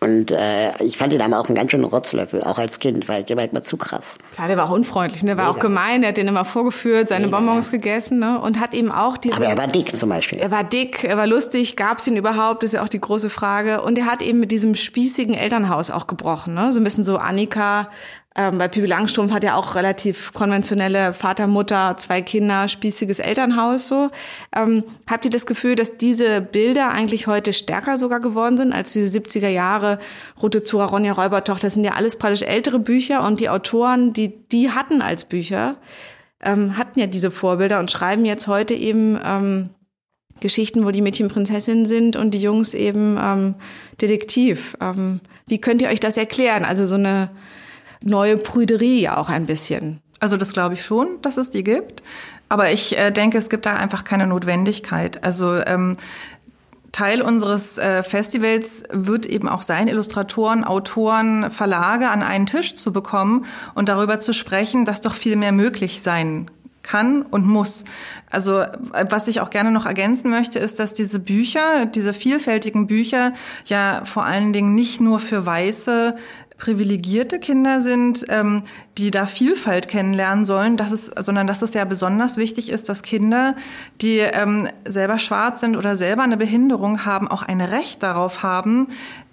und 0.01 0.29
äh, 0.29 0.83
ich 0.83 0.97
fand 0.97 1.13
ihn 1.13 1.21
aber 1.21 1.39
auch 1.39 1.47
einen 1.47 1.55
ganz 1.55 1.71
schönen 1.71 1.85
Rotzlöffel, 1.85 2.43
auch 2.43 2.59
als 2.59 2.79
Kind, 2.79 3.07
weil 3.07 3.23
der 3.23 3.37
war 3.37 3.45
immer 3.45 3.63
zu 3.63 3.75
krass. 3.75 4.19
Klar, 4.33 4.49
der 4.49 4.57
war 4.57 4.65
auch 4.65 4.75
unfreundlich, 4.75 5.23
ne? 5.23 5.29
der 5.29 5.37
war 5.37 5.47
Mega. 5.47 5.57
auch 5.57 5.61
gemein, 5.61 6.01
der 6.01 6.09
hat 6.09 6.17
den 6.17 6.27
immer 6.27 6.45
vorgeführt, 6.45 7.09
seine 7.09 7.25
Mega, 7.25 7.37
Bonbons 7.37 7.71
gegessen 7.71 8.19
ne? 8.19 8.39
und 8.39 8.59
hat 8.59 8.75
eben 8.75 8.91
auch 8.91 9.17
diese... 9.17 9.37
Aber 9.37 9.45
er 9.45 9.57
war 9.57 9.67
dick 9.67 9.97
zum 9.97 10.09
Beispiel. 10.09 10.37
Er 10.37 10.51
war 10.51 10.63
dick, 10.63 11.05
er 11.05 11.17
war 11.17 11.25
lustig, 11.25 11.75
gab 11.75 11.99
es 11.99 12.07
ihn 12.07 12.17
überhaupt, 12.17 12.61
das 12.61 12.69
ist 12.69 12.73
ja 12.73 12.83
auch 12.83 12.89
die 12.89 13.01
große 13.01 13.29
Frage. 13.29 13.81
Und 13.81 13.97
er 13.97 14.05
hat 14.05 14.21
eben 14.21 14.39
mit 14.39 14.51
diesem 14.51 14.75
spießigen 14.75 15.33
Elternhaus 15.33 15.89
auch 15.89 16.05
gebrochen, 16.05 16.53
ne? 16.53 16.71
so 16.71 16.79
ein 16.79 16.83
bisschen 16.83 17.05
so 17.05 17.17
Annika 17.17 17.89
ähm, 18.37 18.57
bei 18.57 18.67
Pippi 18.67 18.85
Langstrumpf 18.85 19.31
hat 19.31 19.45
ja 19.45 19.55
auch 19.55 19.75
relativ 19.75 20.33
konventionelle 20.33 21.13
Vater, 21.13 21.47
Mutter, 21.47 21.95
zwei 21.97 22.21
Kinder, 22.21 22.67
spießiges 22.67 23.19
Elternhaus 23.19 23.87
so. 23.87 24.09
Ähm, 24.53 24.83
habt 25.09 25.23
ihr 25.23 25.31
das 25.31 25.45
Gefühl, 25.45 25.75
dass 25.75 25.95
diese 25.97 26.41
Bilder 26.41 26.91
eigentlich 26.91 27.27
heute 27.27 27.53
stärker 27.53 27.97
sogar 27.97 28.19
geworden 28.19 28.57
sind 28.57 28.73
als 28.73 28.91
diese 28.91 29.17
70er 29.17 29.47
Jahre 29.47 29.99
Rote 30.41 30.63
Zura, 30.63 30.85
Ronja 30.85 31.13
Räubertochter? 31.13 31.67
Das 31.67 31.75
sind 31.75 31.85
ja 31.85 31.93
alles 31.93 32.17
praktisch 32.17 32.41
ältere 32.41 32.79
Bücher 32.79 33.25
und 33.25 33.39
die 33.39 33.47
Autoren, 33.47 34.11
die 34.11 34.45
die 34.49 34.69
hatten 34.71 35.01
als 35.01 35.23
Bücher, 35.23 35.77
ähm, 36.43 36.77
hatten 36.77 36.99
ja 36.99 37.07
diese 37.07 37.31
Vorbilder 37.31 37.79
und 37.79 37.89
schreiben 37.89 38.25
jetzt 38.25 38.47
heute 38.47 38.73
eben 38.73 39.17
ähm, 39.23 39.69
Geschichten, 40.41 40.85
wo 40.85 40.91
die 40.91 41.01
Mädchen 41.01 41.29
Prinzessin 41.29 41.85
sind 41.85 42.17
und 42.17 42.31
die 42.31 42.41
Jungs 42.41 42.73
eben 42.73 43.17
ähm, 43.17 43.55
Detektiv. 44.01 44.75
Ähm, 44.81 45.21
wie 45.47 45.61
könnt 45.61 45.81
ihr 45.81 45.87
euch 45.87 46.01
das 46.01 46.17
erklären? 46.17 46.65
Also 46.65 46.85
so 46.85 46.95
eine 46.95 47.29
neue 48.05 48.37
Prüderie 48.37 49.09
auch 49.09 49.29
ein 49.29 49.45
bisschen. 49.45 49.99
Also 50.21 50.37
das 50.37 50.53
glaube 50.53 50.75
ich 50.75 50.85
schon, 50.85 51.21
dass 51.21 51.37
es 51.37 51.49
die 51.49 51.63
gibt. 51.63 52.01
Aber 52.47 52.71
ich 52.71 52.97
äh, 52.97 53.11
denke, 53.11 53.37
es 53.37 53.49
gibt 53.49 53.65
da 53.65 53.75
einfach 53.75 54.03
keine 54.03 54.27
Notwendigkeit. 54.27 55.23
Also 55.23 55.55
ähm, 55.65 55.97
Teil 56.91 57.21
unseres 57.21 57.77
äh, 57.77 58.03
Festivals 58.03 58.83
wird 58.89 59.25
eben 59.25 59.49
auch 59.49 59.61
sein, 59.61 59.89
Illustratoren, 59.89 60.63
Autoren, 60.63 61.51
Verlage 61.51 62.09
an 62.09 62.23
einen 62.23 62.45
Tisch 62.45 62.75
zu 62.75 62.93
bekommen 62.93 63.45
und 63.73 63.89
darüber 63.89 64.21
zu 64.21 64.33
sprechen, 64.33 64.85
dass 64.85 65.01
doch 65.01 65.13
viel 65.13 65.35
mehr 65.35 65.51
möglich 65.51 66.01
sein 66.01 66.49
kann 66.83 67.23
und 67.23 67.45
muss. 67.45 67.83
Also 68.29 68.63
was 69.09 69.27
ich 69.27 69.41
auch 69.41 69.49
gerne 69.49 69.71
noch 69.71 69.85
ergänzen 69.85 70.29
möchte, 70.29 70.59
ist, 70.59 70.79
dass 70.79 70.93
diese 70.93 71.19
Bücher, 71.19 71.85
diese 71.87 72.13
vielfältigen 72.13 72.87
Bücher 72.87 73.33
ja 73.65 74.01
vor 74.05 74.23
allen 74.23 74.53
Dingen 74.53 74.75
nicht 74.75 75.01
nur 75.01 75.19
für 75.19 75.45
weiße 75.45 76.15
privilegierte 76.57 77.39
Kinder 77.39 77.81
sind, 77.81 78.25
ähm, 78.29 78.63
die 78.97 79.11
da 79.11 79.25
Vielfalt 79.25 79.87
kennenlernen 79.87 80.45
sollen, 80.45 80.77
dass 80.77 80.91
es, 80.91 81.11
sondern 81.17 81.47
dass 81.47 81.61
es 81.61 81.73
ja 81.73 81.83
besonders 81.85 82.37
wichtig 82.37 82.69
ist, 82.69 82.87
dass 82.87 83.01
Kinder, 83.01 83.55
die 84.01 84.19
ähm, 84.19 84.69
selber 84.85 85.17
schwarz 85.17 85.59
sind 85.61 85.75
oder 85.75 85.95
selber 85.95 86.23
eine 86.23 86.37
Behinderung 86.37 87.05
haben, 87.05 87.27
auch 87.27 87.43
ein 87.43 87.61
Recht 87.61 88.03
darauf 88.03 88.41
haben, 88.41 88.87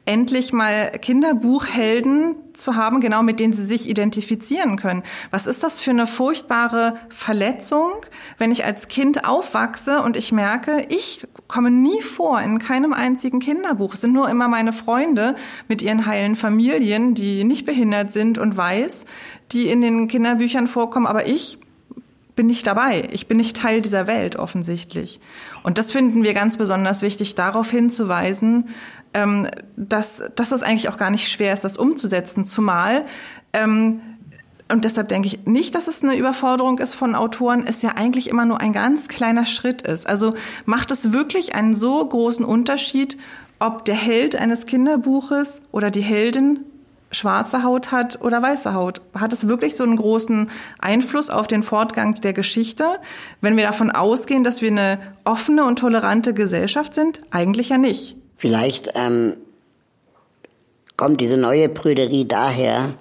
endlich 0.05 0.53
mal 0.53 0.91
Kinderbuchhelden 0.91 2.35
zu 2.55 2.75
haben, 2.75 3.01
genau 3.01 3.23
mit 3.23 3.39
denen 3.39 3.53
sie 3.53 3.65
sich 3.65 3.89
identifizieren 3.89 4.77
können. 4.77 5.03
Was 5.31 5.47
ist 5.47 5.63
das 5.63 5.81
für 5.81 5.91
eine 5.91 6.07
furchtbare 6.07 6.97
Verletzung, 7.09 7.93
wenn 8.37 8.51
ich 8.51 8.65
als 8.65 8.89
Kind 8.89 9.25
aufwachse 9.25 10.03
und 10.03 10.17
ich 10.17 10.33
merke, 10.33 10.87
ich 10.89 11.27
komme 11.53 11.71
nie 11.71 12.01
vor 12.01 12.41
in 12.41 12.59
keinem 12.59 12.95
einzigen 12.95 13.39
Kinderbuch. 13.39 13.93
Es 13.93 14.01
sind 14.01 14.15
nur 14.15 14.31
immer 14.31 14.49
meine 14.49 14.73
Freunde 14.73 15.37
mit 15.69 15.83
ihren 15.83 16.07
heilen 16.07 16.35
Familien, 16.35 17.15
die 17.15 17.45
nicht 17.45 17.67
behindert 17.67 18.11
sind 18.11 18.39
und 18.39 18.57
weiß, 18.57 19.05
die 19.53 19.69
in 19.69 19.83
den 19.83 20.09
Kinderbüchern 20.09 20.67
vorkommen, 20.67 21.07
aber 21.07 21.27
ich 21.29 21.59
bin 22.35 22.47
nicht 22.47 22.67
dabei. 22.67 23.07
Ich 23.13 23.29
bin 23.29 23.37
nicht 23.37 23.55
Teil 23.55 23.83
dieser 23.83 24.07
Welt 24.07 24.37
offensichtlich. 24.37 25.21
Und 25.63 25.77
das 25.77 25.93
finden 25.93 26.23
wir 26.23 26.33
ganz 26.33 26.57
besonders 26.57 27.03
wichtig, 27.03 27.35
darauf 27.35 27.71
hinzuweisen, 27.71 28.71
ähm, 29.13 29.47
dass, 29.77 30.25
dass 30.35 30.53
es 30.53 30.63
eigentlich 30.63 30.89
auch 30.89 30.97
gar 30.97 31.11
nicht 31.11 31.29
schwer 31.29 31.53
ist, 31.53 31.65
das 31.65 31.77
umzusetzen. 31.77 32.47
Zumal 32.47 33.05
ähm, 33.53 34.01
und 34.73 34.87
deshalb 34.87 35.09
denke 35.09 35.29
ich 35.29 35.45
nicht, 35.45 35.75
dass 35.75 35.87
es 35.87 36.03
eine 36.03 36.17
Überforderung 36.17 36.79
ist 36.79 36.95
von 36.95 37.15
Autoren, 37.15 37.65
es 37.67 37.83
ja 37.83 37.91
eigentlich 37.91 38.31
immer 38.31 38.47
nur 38.47 38.61
ein 38.63 38.73
ganz 38.73 39.09
kleiner 39.09 39.45
Schritt 39.45 39.83
ist. 39.83 40.07
Also 40.07 40.33
macht 40.65 40.91
es 40.91 41.13
wirklich 41.13 41.55
einen 41.55 41.75
so 41.75 42.05
großen 42.05 42.43
Unterschied, 42.43 43.19
ob 43.59 43.85
der 43.85 43.95
Held 43.95 44.35
eines 44.35 44.65
Kinderbuches 44.65 45.61
oder 45.73 45.91
die 45.91 46.01
Heldin 46.01 46.61
schwarze 47.11 47.63
Haut 47.63 47.93
hat 47.93 48.23
oder 48.23 48.41
weiße 48.41 48.73
Haut? 48.73 49.03
Hat 49.15 49.35
es 49.35 49.47
wirklich 49.47 49.77
so 49.77 49.85
einen 49.85 49.99
großen 49.99 50.49
Einfluss 50.79 51.29
auf 51.29 51.47
den 51.47 51.63
Fortgang 51.63 52.15
der 52.15 52.33
Geschichte, 52.33 52.87
wenn 53.43 53.59
wir 53.59 53.65
davon 53.65 53.91
ausgehen, 53.91 54.43
dass 54.43 54.63
wir 54.63 54.71
eine 54.71 54.99
offene 55.25 55.65
und 55.65 55.79
tolerante 55.79 56.33
Gesellschaft 56.33 56.95
sind? 56.95 57.21
Eigentlich 57.31 57.69
ja 57.69 57.77
nicht. 57.77 58.17
Vielleicht 58.39 58.91
ähm, 58.95 59.35
kommt 60.97 61.21
diese 61.21 61.37
neue 61.37 61.69
Prüderie 61.69 62.25
daher, 62.25 62.95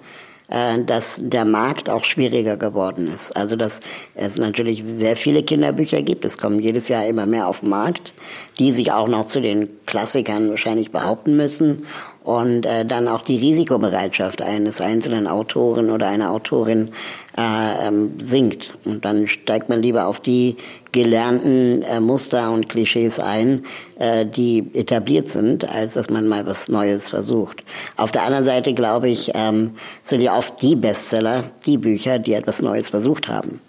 dass 0.86 1.18
der 1.22 1.46
Markt 1.46 1.88
auch 1.88 2.04
schwieriger 2.04 2.58
geworden 2.58 3.08
ist. 3.08 3.34
Also 3.36 3.56
dass 3.56 3.80
es 4.14 4.36
natürlich 4.36 4.84
sehr 4.84 5.16
viele 5.16 5.42
Kinderbücher 5.42 6.02
gibt. 6.02 6.26
Es 6.26 6.36
kommen 6.36 6.58
jedes 6.60 6.88
Jahr 6.88 7.06
immer 7.06 7.24
mehr 7.24 7.48
auf 7.48 7.60
den 7.60 7.70
Markt, 7.70 8.12
die 8.58 8.70
sich 8.70 8.92
auch 8.92 9.08
noch 9.08 9.26
zu 9.26 9.40
den 9.40 9.70
Klassikern 9.86 10.50
wahrscheinlich 10.50 10.90
behaupten 10.90 11.36
müssen 11.36 11.86
und 12.24 12.66
äh, 12.66 12.84
dann 12.84 13.08
auch 13.08 13.22
die 13.22 13.36
Risikobereitschaft 13.36 14.42
eines 14.42 14.80
einzelnen 14.80 15.26
Autoren 15.26 15.90
oder 15.90 16.06
einer 16.06 16.30
Autorin 16.30 16.90
äh, 17.36 17.88
ähm, 17.88 18.12
sinkt. 18.18 18.72
Und 18.84 19.04
dann 19.04 19.26
steigt 19.26 19.68
man 19.68 19.82
lieber 19.82 20.06
auf 20.06 20.20
die 20.20 20.56
gelernten 20.92 21.82
äh, 21.82 22.00
Muster 22.00 22.52
und 22.52 22.68
Klischees 22.68 23.18
ein, 23.18 23.62
äh, 23.98 24.26
die 24.26 24.70
etabliert 24.74 25.28
sind, 25.28 25.68
als 25.68 25.94
dass 25.94 26.10
man 26.10 26.28
mal 26.28 26.46
was 26.46 26.68
Neues 26.68 27.08
versucht. 27.08 27.64
Auf 27.96 28.12
der 28.12 28.24
anderen 28.24 28.44
Seite, 28.44 28.74
glaube 28.74 29.08
ich, 29.08 29.32
ähm, 29.34 29.72
sind 30.02 30.20
ja 30.20 30.36
oft 30.36 30.62
die 30.62 30.76
Bestseller, 30.76 31.44
die 31.66 31.78
Bücher, 31.78 32.18
die 32.18 32.34
etwas 32.34 32.62
Neues 32.62 32.90
versucht 32.90 33.28
haben. 33.28 33.60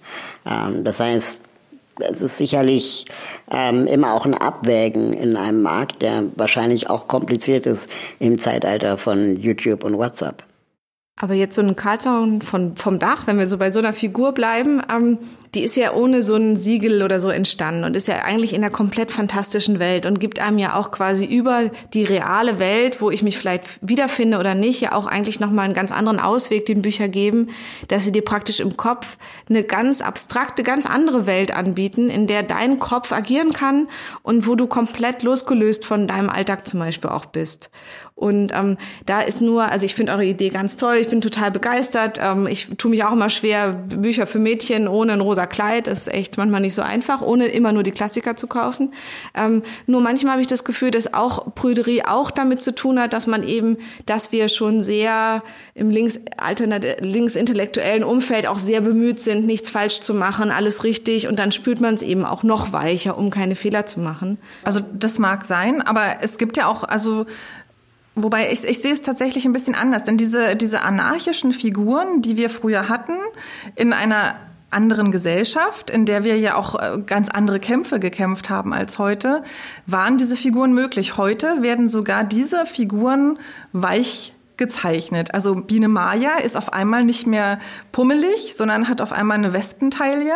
Ähm, 0.45 0.83
das 0.83 0.99
heißt, 0.99 1.43
es 1.99 2.21
ist 2.21 2.37
sicherlich 2.37 3.05
ähm, 3.51 3.87
immer 3.87 4.13
auch 4.13 4.25
ein 4.25 4.33
Abwägen 4.33 5.13
in 5.13 5.35
einem 5.35 5.61
Markt, 5.61 6.01
der 6.01 6.25
wahrscheinlich 6.35 6.89
auch 6.89 7.07
kompliziert 7.07 7.65
ist 7.65 7.89
im 8.19 8.37
Zeitalter 8.37 8.97
von 8.97 9.37
YouTube 9.37 9.83
und 9.83 9.97
WhatsApp. 9.97 10.43
Aber 11.15 11.35
jetzt 11.35 11.55
so 11.55 11.61
ein 11.61 11.75
Karlsson 11.75 12.41
von, 12.41 12.75
vom 12.75 12.97
Dach, 12.97 13.27
wenn 13.27 13.37
wir 13.37 13.47
so 13.47 13.57
bei 13.57 13.69
so 13.69 13.79
einer 13.79 13.93
Figur 13.93 14.31
bleiben, 14.31 14.81
ähm, 14.91 15.19
die 15.53 15.63
ist 15.63 15.75
ja 15.75 15.93
ohne 15.93 16.21
so 16.21 16.35
ein 16.35 16.55
Siegel 16.55 17.03
oder 17.03 17.19
so 17.19 17.29
entstanden 17.29 17.83
und 17.83 17.95
ist 17.95 18.07
ja 18.07 18.23
eigentlich 18.23 18.53
in 18.53 18.63
einer 18.63 18.73
komplett 18.73 19.11
fantastischen 19.11 19.77
Welt 19.77 20.05
und 20.05 20.19
gibt 20.19 20.39
einem 20.39 20.57
ja 20.57 20.75
auch 20.75 20.91
quasi 20.91 21.25
über 21.25 21.69
die 21.93 22.03
reale 22.03 22.59
Welt, 22.59 23.01
wo 23.01 23.11
ich 23.11 23.21
mich 23.21 23.37
vielleicht 23.37 23.65
wiederfinde 23.81 24.39
oder 24.39 24.55
nicht, 24.55 24.81
ja 24.81 24.93
auch 24.93 25.05
eigentlich 25.05 25.39
nochmal 25.39 25.65
einen 25.65 25.73
ganz 25.73 25.91
anderen 25.91 26.19
Ausweg 26.19 26.65
den 26.65 26.81
Bücher 26.81 27.07
geben, 27.07 27.49
dass 27.87 28.05
sie 28.05 28.11
dir 28.11 28.23
praktisch 28.23 28.59
im 28.59 28.77
Kopf 28.77 29.17
eine 29.49 29.63
ganz 29.63 30.01
abstrakte, 30.01 30.63
ganz 30.63 30.85
andere 30.85 31.27
Welt 31.27 31.55
anbieten, 31.55 32.09
in 32.09 32.25
der 32.25 32.43
dein 32.43 32.79
Kopf 32.79 33.11
agieren 33.11 33.53
kann 33.53 33.87
und 34.23 34.47
wo 34.47 34.55
du 34.55 34.65
komplett 34.67 35.23
losgelöst 35.23 35.85
von 35.85 36.07
deinem 36.07 36.29
Alltag 36.29 36.67
zum 36.67 36.79
Beispiel 36.79 37.11
auch 37.11 37.25
bist. 37.25 37.69
Und 38.15 38.51
ähm, 38.53 38.77
da 39.05 39.21
ist 39.21 39.41
nur, 39.41 39.71
also 39.71 39.85
ich 39.85 39.95
finde 39.95 40.11
eure 40.11 40.25
Idee 40.25 40.49
ganz 40.49 40.75
toll, 40.75 40.97
ich 40.97 41.07
bin 41.07 41.19
total 41.19 41.49
begeistert. 41.49 42.19
Ähm, 42.21 42.45
ich 42.47 42.67
tue 42.77 42.91
mich 42.91 43.03
auch 43.03 43.11
immer 43.11 43.29
schwer, 43.29 43.71
Bücher 43.71 44.27
für 44.27 44.37
Mädchen 44.39 44.87
ohne 44.87 45.13
ein 45.13 45.19
rosa 45.19 45.42
Kleid, 45.47 45.87
das 45.87 46.01
ist 46.07 46.13
echt 46.13 46.37
manchmal 46.37 46.61
nicht 46.61 46.73
so 46.73 46.81
einfach, 46.81 47.21
ohne 47.21 47.47
immer 47.47 47.71
nur 47.71 47.83
die 47.83 47.91
Klassiker 47.91 48.35
zu 48.35 48.47
kaufen. 48.47 48.93
Ähm, 49.35 49.63
nur 49.87 50.01
manchmal 50.01 50.33
habe 50.33 50.41
ich 50.41 50.47
das 50.47 50.63
Gefühl, 50.63 50.91
dass 50.91 51.13
auch 51.13 51.55
Prüderie 51.55 52.03
auch 52.05 52.31
damit 52.31 52.61
zu 52.61 52.73
tun 52.73 52.99
hat, 52.99 53.13
dass 53.13 53.27
man 53.27 53.43
eben, 53.43 53.77
dass 54.05 54.31
wir 54.31 54.49
schon 54.49 54.83
sehr 54.83 55.43
im 55.73 55.89
links, 55.89 56.19
links 56.99 57.35
intellektuellen 57.35 58.03
Umfeld 58.03 58.47
auch 58.47 58.59
sehr 58.59 58.81
bemüht 58.81 59.19
sind, 59.19 59.45
nichts 59.45 59.69
falsch 59.69 60.01
zu 60.01 60.13
machen, 60.13 60.51
alles 60.51 60.83
richtig 60.83 61.27
und 61.27 61.39
dann 61.39 61.51
spürt 61.51 61.81
man 61.81 61.93
es 61.93 62.01
eben 62.01 62.25
auch 62.25 62.43
noch 62.43 62.73
weicher, 62.73 63.17
um 63.17 63.29
keine 63.29 63.55
Fehler 63.55 63.85
zu 63.85 63.99
machen. 63.99 64.37
Also 64.63 64.79
das 64.93 65.19
mag 65.19 65.45
sein, 65.45 65.81
aber 65.81 66.17
es 66.21 66.37
gibt 66.37 66.57
ja 66.57 66.67
auch, 66.67 66.83
also 66.83 67.25
Wobei 68.15 68.51
ich, 68.51 68.63
ich 68.63 68.79
sehe 68.79 68.93
es 68.93 69.01
tatsächlich 69.01 69.45
ein 69.45 69.53
bisschen 69.53 69.73
anders, 69.73 70.03
denn 70.03 70.17
diese, 70.17 70.55
diese 70.55 70.83
anarchischen 70.83 71.51
Figuren, 71.51 72.21
die 72.21 72.37
wir 72.37 72.49
früher 72.49 72.87
hatten, 72.87 73.13
in 73.75 73.91
einer 73.91 74.35
anderen 74.73 75.11
Gesellschaft, 75.11 75.89
in 75.89 76.05
der 76.05 76.23
wir 76.23 76.37
ja 76.37 76.55
auch 76.55 76.75
äh, 76.75 76.99
ganz 77.05 77.29
andere 77.29 77.59
Kämpfe 77.59 77.99
gekämpft 77.99 78.49
haben 78.49 78.73
als 78.73 78.99
heute, 78.99 79.43
waren 79.85 80.17
diese 80.17 80.35
Figuren 80.35 80.73
möglich. 80.73 81.17
Heute 81.17 81.61
werden 81.61 81.89
sogar 81.89 82.23
diese 82.23 82.65
Figuren 82.65 83.39
weich 83.71 84.33
gezeichnet. 84.57 85.33
Also 85.33 85.55
Biene 85.55 85.87
Maya 85.87 86.37
ist 86.43 86.55
auf 86.55 86.73
einmal 86.73 87.03
nicht 87.03 87.25
mehr 87.27 87.59
pummelig, 87.91 88.55
sondern 88.55 88.87
hat 88.87 89.01
auf 89.01 89.11
einmal 89.11 89.37
eine 89.37 89.53
Wespentaille. 89.53 90.33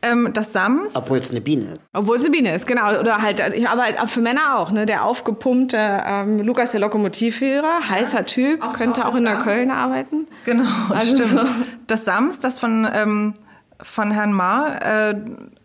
Ähm, 0.00 0.30
das 0.32 0.52
Sams. 0.52 0.94
Obwohl 0.94 1.18
es 1.18 1.30
eine 1.30 1.40
Biene 1.40 1.72
ist. 1.74 1.90
Obwohl 1.92 2.16
es 2.16 2.22
eine 2.22 2.30
Biene 2.30 2.54
ist, 2.54 2.66
genau. 2.68 2.98
Oder 3.00 3.20
halt, 3.20 3.42
aber 3.68 4.06
für 4.06 4.20
Männer 4.20 4.58
auch, 4.58 4.70
ne? 4.70 4.86
Der 4.86 5.04
aufgepumpte 5.04 5.76
ähm, 5.76 6.40
Lukas 6.40 6.70
der 6.70 6.80
Lokomotivführer, 6.80 7.88
heißer 7.88 8.24
Typ, 8.24 8.62
auch, 8.62 8.72
könnte 8.74 9.04
auch, 9.04 9.10
auch 9.10 9.16
in 9.16 9.24
der 9.24 9.36
Köln 9.36 9.72
arbeiten. 9.72 10.28
Genau, 10.44 10.68
also 10.90 11.16
stimmt. 11.16 11.28
So. 11.28 11.40
Das 11.88 12.04
Sams, 12.04 12.38
das 12.38 12.60
von 12.60 12.88
ähm, 12.94 13.34
von 13.80 14.10
Herrn 14.10 14.32
Ma 14.32 14.76
äh, 14.78 15.14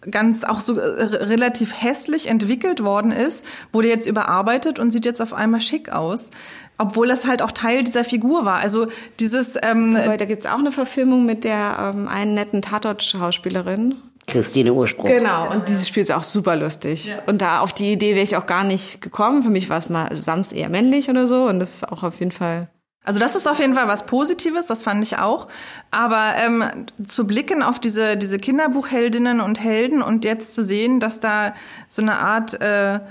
ganz 0.10 0.43
auch 0.43 0.62
so 0.62 0.77
äh, 0.77 1.03
relativ 1.03 1.74
hässlich 1.82 2.27
entwickelt 2.27 2.84
worden 2.84 3.12
ist, 3.12 3.46
wurde 3.72 3.88
jetzt 3.88 4.08
überarbeitet 4.08 4.79
und 4.79 4.91
sieht 4.91 5.05
jetzt 5.05 5.22
auf 5.22 5.34
einmal 5.34 5.62
schick 5.62 5.91
aus. 5.91 6.29
Obwohl 6.77 7.08
das 7.08 7.25
halt 7.25 7.41
auch 7.41 7.51
Teil 7.51 7.84
dieser 7.84 8.03
Figur 8.03 8.46
war. 8.46 8.60
Also 8.60 8.88
dieses. 9.20 9.58
Ähm, 9.62 9.96
Wobei, 9.96 10.17
da 10.17 10.25
gibt's 10.25 10.46
auch 10.46 10.60
eine 10.60 10.72
Verfilmung 10.72 11.25
mit 11.25 11.43
der 11.43 11.93
ähm, 11.96 12.08
einen 12.08 12.34
netten 12.34 12.62
Tatort-Schauspielerin. 12.62 13.96
Christine 14.27 14.74
Ursprung. 14.74 15.10
Genau, 15.10 15.51
und 15.51 15.67
diese 15.67 15.86
spielt 15.86 16.12
auch 16.12 16.24
super 16.24 16.55
lustig. 16.55 17.08
Ja. 17.08 17.20
Und 17.25 17.41
da 17.41 17.60
auf 17.60 17.74
die 17.74 17.91
Idee 17.91 18.15
wäre 18.15 18.24
ich 18.24 18.38
auch 18.38 18.46
gar 18.46 18.63
nicht 18.63 19.01
gekommen. 19.01 19.43
Für 19.43 19.50
mich 19.50 19.70
war 19.70 19.77
es 19.77 19.89
mal 19.89 20.15
Sams 20.15 20.51
eher 20.51 20.70
männlich 20.70 21.10
oder 21.10 21.27
so. 21.27 21.43
Und 21.43 21.60
das 21.60 21.75
ist 21.75 21.91
auch 21.91 22.03
auf 22.03 22.20
jeden 22.20 22.32
Fall 22.32 22.70
also 23.03 23.19
das 23.19 23.36
ist 23.36 23.48
auf 23.48 23.60
jeden 23.60 23.75
Fall 23.75 23.88
was 23.88 24.05
Positives, 24.05 24.65
das 24.65 24.83
fand 24.83 25.03
ich 25.03 25.17
auch. 25.17 25.50
Aber 25.91 26.33
ähm, 26.38 26.63
zu 27.05 27.27
blicken 27.27 27.62
auf 27.62 27.79
diese, 27.79 28.15
diese 28.15 28.38
Kinderbuchheldinnen 28.38 29.41
und 29.41 29.62
Helden 29.62 30.01
und 30.01 30.24
jetzt 30.24 30.55
zu 30.55 30.63
sehen, 30.63 31.00
dass 31.01 31.19
da 31.19 31.53
so 31.88 32.01
eine 32.01 32.15
Art 32.15 32.62
äh, 32.62 33.01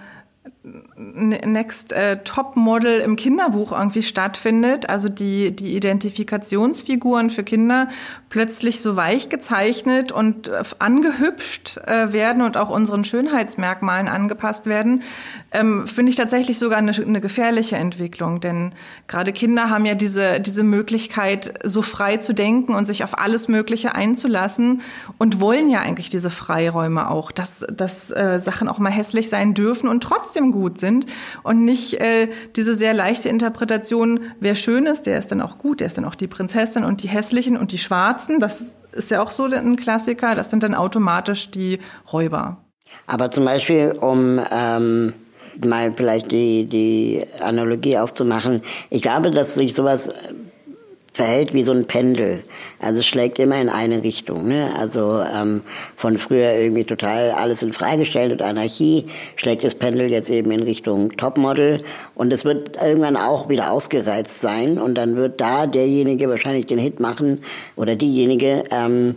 Next 0.65 1.93
äh, 1.93 2.23
Top 2.23 2.55
Model 2.55 3.01
im 3.01 3.17
Kinderbuch 3.17 3.73
irgendwie 3.73 4.05
stattfindet, 4.05 4.89
also 4.89 5.09
die, 5.09 5.57
die 5.57 5.75
Identifikationsfiguren 5.75 7.31
für 7.31 7.43
Kinder 7.43 7.89
plötzlich 8.29 8.81
so 8.81 8.95
weich 8.95 9.29
gezeichnet 9.29 10.13
und 10.13 10.47
äh, 10.47 10.63
angehübscht 10.79 11.79
äh, 11.79 12.13
werden 12.13 12.43
und 12.43 12.57
auch 12.57 12.71
unseren 12.71 13.03
Schönheitsmerkmalen 13.03 14.07
angepasst 14.07 14.67
werden, 14.67 15.03
ähm, 15.51 15.89
finde 15.89 16.11
ich 16.11 16.17
tatsächlich 16.17 16.61
sogar 16.61 16.79
eine, 16.79 16.93
eine 16.93 17.21
gefährliche 17.21 17.75
Entwicklung. 17.75 18.41
Denn 18.41 18.73
gerade 19.09 19.33
Kinder 19.33 19.69
haben 19.69 19.85
ja 19.85 19.97
diese, 19.97 20.39
diese 20.39 20.63
Möglichkeit, 20.63 21.55
so 21.65 21.83
frei 21.83 22.19
zu 22.19 22.35
denken 22.35 22.77
und 22.77 22.87
sich 22.87 23.03
auf 23.03 23.19
alles 23.19 23.49
Mögliche 23.49 23.97
einzulassen 23.97 24.81
und 25.19 25.41
wollen 25.41 25.69
ja 25.69 25.81
eigentlich 25.81 26.09
diese 26.09 26.31
Freiräume 26.31 27.11
auch, 27.11 27.33
dass, 27.33 27.67
dass 27.73 28.13
äh, 28.13 28.39
Sachen 28.39 28.69
auch 28.69 28.79
mal 28.79 28.93
hässlich 28.93 29.29
sein 29.29 29.55
dürfen 29.55 29.89
und 29.89 30.05
trotzdem 30.05 30.52
gut 30.53 30.79
sind 30.79 31.07
und 31.43 31.65
nicht 31.65 31.95
äh, 31.95 32.29
diese 32.57 32.75
sehr 32.75 32.95
leichte 32.95 33.29
Interpretation, 33.29 34.21
wer 34.41 34.55
schön 34.55 34.87
ist, 34.87 35.07
der 35.07 35.19
ist 35.19 35.33
dann 35.33 35.41
auch 35.41 35.59
gut, 35.59 35.81
der 35.81 35.89
ist 35.89 35.99
dann 35.99 36.05
auch 36.05 36.15
die 36.15 36.29
Prinzessin 36.29 36.85
und 36.85 37.03
die 37.03 37.09
hässlichen 37.09 37.57
und 37.57 37.73
die 37.73 37.79
schwarzen, 37.79 38.39
das 38.39 38.75
ist 38.93 39.11
ja 39.11 39.23
auch 39.23 39.31
so 39.31 39.45
ein 39.45 39.77
Klassiker, 39.77 40.35
das 40.35 40.51
sind 40.51 40.63
dann 40.63 40.75
automatisch 40.75 41.51
die 41.51 41.79
Räuber. 42.13 42.59
Aber 43.07 43.31
zum 43.31 43.45
Beispiel, 43.45 43.97
um 44.01 44.41
ähm, 44.51 45.15
mal 45.65 45.93
vielleicht 45.95 46.31
die, 46.31 46.67
die 46.67 47.25
Analogie 47.41 47.99
aufzumachen, 47.99 48.63
ich 48.91 49.03
glaube, 49.03 49.31
dass 49.31 49.55
sich 49.55 49.75
sowas 49.75 50.11
verhält 51.13 51.53
wie 51.53 51.63
so 51.63 51.73
ein 51.73 51.85
Pendel. 51.85 52.43
Also 52.81 53.01
es 53.01 53.07
schlägt 53.07 53.39
immer 53.39 53.61
in 53.61 53.69
eine 53.69 54.03
Richtung. 54.03 54.49
Ne? 54.49 54.71
Also 54.79 55.21
ähm, 55.21 55.63
von 55.95 56.17
früher 56.17 56.55
irgendwie 56.55 56.85
total 56.85 57.33
alles 57.33 57.63
in 57.63 57.73
Frage 57.73 57.99
gestellt 57.99 58.33
und 58.33 58.43
Anarchie 58.43 59.05
schlägt 59.37 59.63
das 59.63 59.75
Pendel 59.75 60.11
jetzt 60.11 60.31
eben 60.31 60.51
in 60.51 60.63
Richtung 60.63 61.17
Topmodel 61.17 61.83
und 62.15 62.33
es 62.33 62.45
wird 62.45 62.83
irgendwann 62.83 63.17
auch 63.17 63.49
wieder 63.49 63.73
ausgereizt 63.73 64.41
sein 64.41 64.79
und 64.79 64.95
dann 64.95 65.17
wird 65.17 65.41
da 65.41 65.67
derjenige 65.67 66.29
wahrscheinlich 66.29 66.67
den 66.67 66.79
Hit 66.79 66.99
machen 66.99 67.41
oder 67.77 67.95
diejenige, 67.95 68.65
ähm, 68.71 69.17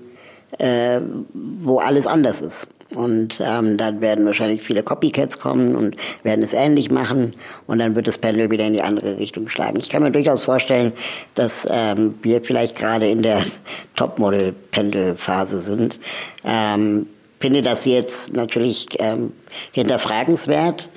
äh, 0.58 1.00
wo 1.34 1.78
alles 1.78 2.08
anders 2.08 2.42
ist. 2.42 2.68
Und 2.96 3.40
ähm, 3.42 3.78
dann 3.78 4.02
werden 4.02 4.25
wahrscheinlich 4.25 4.62
viele 4.62 4.84
Copycats 4.84 5.40
kommen 5.40 5.75
und 5.75 5.96
werden 6.24 6.44
es 6.44 6.54
ähnlich 6.54 6.90
machen 6.90 7.34
und 7.68 7.80
dann 7.80 7.96
wird 7.96 8.08
das 8.08 8.18
Pendel 8.18 8.50
wieder 8.50 8.66
in 8.66 8.74
die 8.74 8.82
andere 8.82 9.18
Richtung 9.18 9.50
schlagen. 9.50 9.78
Ich 9.78 9.90
kann 9.90 10.02
mir 10.02 10.12
durchaus 10.12 10.46
vorstellen, 10.46 10.94
dass 11.34 11.68
ähm, 11.70 12.16
wir 12.22 12.42
vielleicht 12.42 12.78
gerade 12.78 13.10
in 13.10 13.22
der 13.22 13.44
Topmodel-Pendelphase 13.96 15.60
sind. 15.60 16.00
Ähm, 16.44 17.08
finde 17.40 17.62
das 17.62 17.86
jetzt 17.86 18.34
natürlich 18.34 18.88
ähm, 19.00 19.34
hinterfragenswert, 19.72 20.90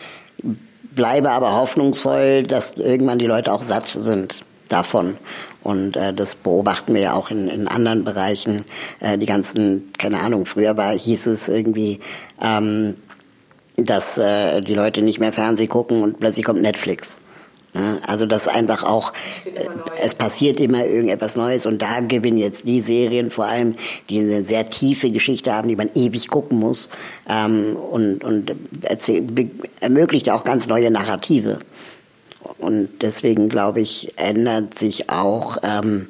bleibe 0.94 1.30
aber 1.30 1.54
hoffnungsvoll, 1.54 2.44
dass 2.44 2.74
irgendwann 2.78 3.18
die 3.18 3.26
Leute 3.26 3.52
auch 3.52 3.62
satt 3.62 3.96
sind 4.00 4.42
davon 4.68 5.16
und 5.62 5.96
äh, 5.96 6.14
das 6.14 6.34
beobachten 6.34 6.94
wir 6.94 7.00
ja 7.00 7.12
auch 7.14 7.30
in, 7.30 7.48
in 7.48 7.68
anderen 7.68 8.04
Bereichen. 8.04 8.64
Äh, 9.00 9.18
die 9.18 9.26
ganzen, 9.26 9.92
keine 9.98 10.20
Ahnung, 10.20 10.46
früher 10.46 10.76
war, 10.76 10.92
hieß 10.96 11.26
es 11.26 11.48
irgendwie, 11.48 12.00
ähm, 12.42 12.96
dass 13.76 14.18
äh, 14.18 14.62
die 14.62 14.74
Leute 14.74 15.02
nicht 15.02 15.20
mehr 15.20 15.32
Fernsehen 15.32 15.68
gucken 15.68 16.02
und 16.02 16.20
plötzlich 16.20 16.44
kommt 16.44 16.62
Netflix. 16.62 17.20
Ja, 17.74 17.98
also 18.06 18.24
das 18.24 18.48
einfach 18.48 18.82
auch, 18.82 19.12
äh, 19.44 19.66
es 20.02 20.14
passiert 20.14 20.58
immer 20.58 20.86
irgendetwas 20.86 21.36
Neues 21.36 21.66
und 21.66 21.82
da 21.82 22.00
gewinnen 22.00 22.38
jetzt 22.38 22.66
die 22.66 22.80
Serien 22.80 23.30
vor 23.30 23.44
allem, 23.44 23.74
die 24.08 24.20
eine 24.20 24.42
sehr 24.44 24.70
tiefe 24.70 25.10
Geschichte 25.10 25.52
haben, 25.52 25.68
die 25.68 25.76
man 25.76 25.90
ewig 25.94 26.28
gucken 26.28 26.58
muss 26.58 26.88
ähm, 27.28 27.76
und, 27.76 28.24
und 28.24 28.54
erzähl, 28.82 29.26
ermöglicht 29.80 30.30
auch 30.30 30.44
ganz 30.44 30.66
neue 30.66 30.90
Narrative. 30.90 31.58
Und 32.58 32.88
deswegen 33.02 33.48
glaube 33.48 33.80
ich, 33.80 34.12
ändert 34.16 34.78
sich 34.78 35.10
auch 35.10 35.58
ähm, 35.62 36.08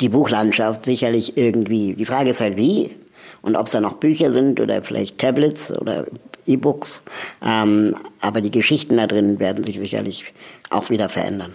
die 0.00 0.08
Buchlandschaft 0.08 0.84
sicherlich 0.84 1.36
irgendwie. 1.36 1.94
Die 1.94 2.04
Frage 2.04 2.30
ist 2.30 2.40
halt 2.40 2.56
wie 2.56 2.94
und 3.42 3.56
ob 3.56 3.66
es 3.66 3.72
da 3.72 3.80
noch 3.80 3.94
Bücher 3.94 4.30
sind 4.30 4.60
oder 4.60 4.82
vielleicht 4.82 5.18
Tablets 5.18 5.76
oder 5.76 6.06
E-Books. 6.46 7.02
Ähm, 7.44 7.96
aber 8.20 8.40
die 8.40 8.50
Geschichten 8.50 8.96
da 8.96 9.06
drin 9.06 9.38
werden 9.38 9.64
sich 9.64 9.78
sicherlich 9.78 10.24
auch 10.70 10.90
wieder 10.90 11.08
verändern. 11.08 11.54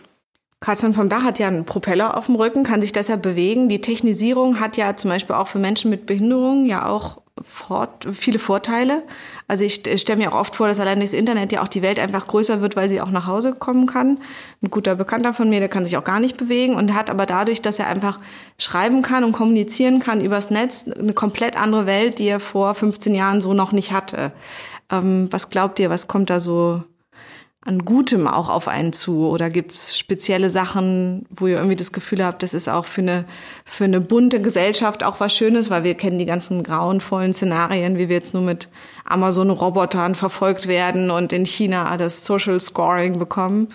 Karlsson 0.60 0.94
vom 0.94 1.10
Dach 1.10 1.24
hat 1.24 1.40
ja 1.40 1.48
einen 1.48 1.66
Propeller 1.66 2.16
auf 2.16 2.28
dem 2.28 2.36
Rücken, 2.36 2.64
kann 2.64 2.82
sich 2.82 2.94
deshalb 2.94 3.24
bewegen. 3.24 3.68
Die 3.68 3.82
Technisierung 3.82 4.60
hat 4.60 4.78
ja 4.78 4.96
zum 4.96 5.10
Beispiel 5.10 5.36
auch 5.36 5.48
für 5.48 5.58
Menschen 5.58 5.90
mit 5.90 6.06
Behinderungen 6.06 6.66
ja 6.66 6.88
auch 6.88 7.21
fort, 7.44 8.08
viele 8.12 8.40
Vorteile. 8.40 9.04
Also 9.48 9.66
ich 9.66 9.76
stelle 9.76 10.18
mir 10.18 10.32
auch 10.32 10.40
oft 10.40 10.56
vor, 10.56 10.68
dass 10.68 10.80
allein 10.80 11.00
das 11.00 11.14
Internet 11.14 11.52
ja 11.52 11.62
auch 11.62 11.68
die 11.68 11.82
Welt 11.82 12.00
einfach 12.00 12.28
größer 12.28 12.62
wird, 12.62 12.76
weil 12.76 12.90
sie 12.90 13.02
auch 13.02 13.10
nach 13.10 13.28
Hause 13.28 13.54
kommen 13.54 13.88
kann. 13.88 14.20
Ein 14.62 14.70
guter 14.70 14.96
Bekannter 14.96 15.34
von 15.34 15.50
mir, 15.50 15.60
der 15.60 15.70
kann 15.70 15.86
sich 15.86 15.98
auch 15.98 16.04
gar 16.04 16.20
nicht 16.20 16.38
bewegen 16.38 16.76
und 16.76 16.94
hat 16.94 17.10
aber 17.10 17.26
dadurch, 17.26 17.62
dass 17.62 17.80
er 17.80 17.88
einfach 17.88 18.20
schreiben 18.58 19.02
kann 19.02 19.24
und 19.24 19.32
kommunizieren 19.32 20.00
kann 20.00 20.22
übers 20.22 20.52
Netz, 20.52 20.86
eine 20.88 21.14
komplett 21.14 21.58
andere 21.58 21.86
Welt, 21.86 22.20
die 22.20 22.28
er 22.28 22.40
vor 22.40 22.74
15 22.76 23.16
Jahren 23.16 23.42
so 23.42 23.54
noch 23.54 23.72
nicht 23.72 23.92
hatte. 23.92 24.32
Ähm, 24.92 25.28
was 25.32 25.50
glaubt 25.50 25.80
ihr, 25.80 25.90
was 25.90 26.08
kommt 26.08 26.30
da 26.30 26.40
so 26.40 26.84
an 27.64 27.86
Gutem 27.86 28.28
auch 28.28 28.50
auf 28.50 28.68
einen 28.68 28.92
zu? 28.92 29.28
Oder 29.28 29.50
gibt's 29.50 29.98
spezielle 29.98 30.50
Sachen, 30.50 31.26
wo 31.30 31.48
ihr 31.48 31.58
irgendwie 31.58 31.76
das 31.76 31.92
Gefühl 31.92 32.26
habt, 32.26 32.42
das 32.44 32.54
ist 32.54 32.68
auch 32.68 32.86
für 32.86 33.02
eine, 33.02 33.26
für 33.66 33.84
eine 33.84 34.02
bunte 34.02 34.42
Gesellschaft 34.42 35.04
auch 35.04 35.20
was 35.20 35.36
Schönes, 35.36 35.70
weil 35.70 35.84
wir 35.84 35.94
kennen 35.94 36.18
die 36.18 36.26
ganzen 36.26 36.64
grauenvollen 36.64 37.34
Szenarien, 37.34 37.98
wie 37.98 38.10
wir 38.10 38.16
jetzt 38.16 38.34
nur 38.34 38.44
mit 38.44 38.70
Amazon-Robotern 39.06 40.16
verfolgt 40.16 40.68
werden 40.68 41.12
und 41.12 41.34
in 41.34 41.46
China 41.46 41.96
das 41.98 42.26
Social 42.26 42.60
Scoring 42.60 43.20
bekommen. 43.20 43.70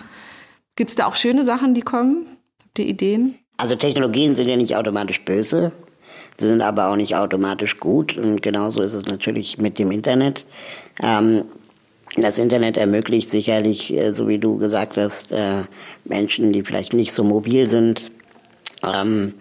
Gibt's 0.75 0.95
da 0.95 1.07
auch 1.07 1.15
schöne 1.15 1.43
Sachen, 1.43 1.73
die 1.73 1.81
kommen? 1.81 2.27
Habt 2.63 2.79
ihr 2.79 2.85
Ideen? 2.85 3.35
Also 3.57 3.75
Technologien 3.75 4.35
sind 4.35 4.49
ja 4.49 4.55
nicht 4.55 4.75
automatisch 4.75 5.23
böse, 5.23 5.71
sind 6.37 6.61
aber 6.61 6.89
auch 6.89 6.95
nicht 6.95 7.15
automatisch 7.15 7.77
gut. 7.77 8.17
Und 8.17 8.43
genauso 8.43 8.81
ist 8.81 8.93
es 8.93 9.05
natürlich 9.05 9.57
mit 9.57 9.79
dem 9.79 9.91
Internet. 9.91 10.45
Ähm, 11.01 11.45
das 12.17 12.39
Internet 12.39 12.77
ermöglicht 12.77 13.29
sicherlich, 13.29 13.93
äh, 13.93 14.11
so 14.11 14.27
wie 14.27 14.39
du 14.39 14.57
gesagt 14.57 14.97
hast, 14.97 15.31
äh, 15.31 15.63
Menschen, 16.05 16.51
die 16.51 16.63
vielleicht 16.63 16.93
nicht 16.93 17.13
so 17.13 17.23
mobil 17.23 17.67
sind, 17.67 18.11
ähm, 18.83 19.35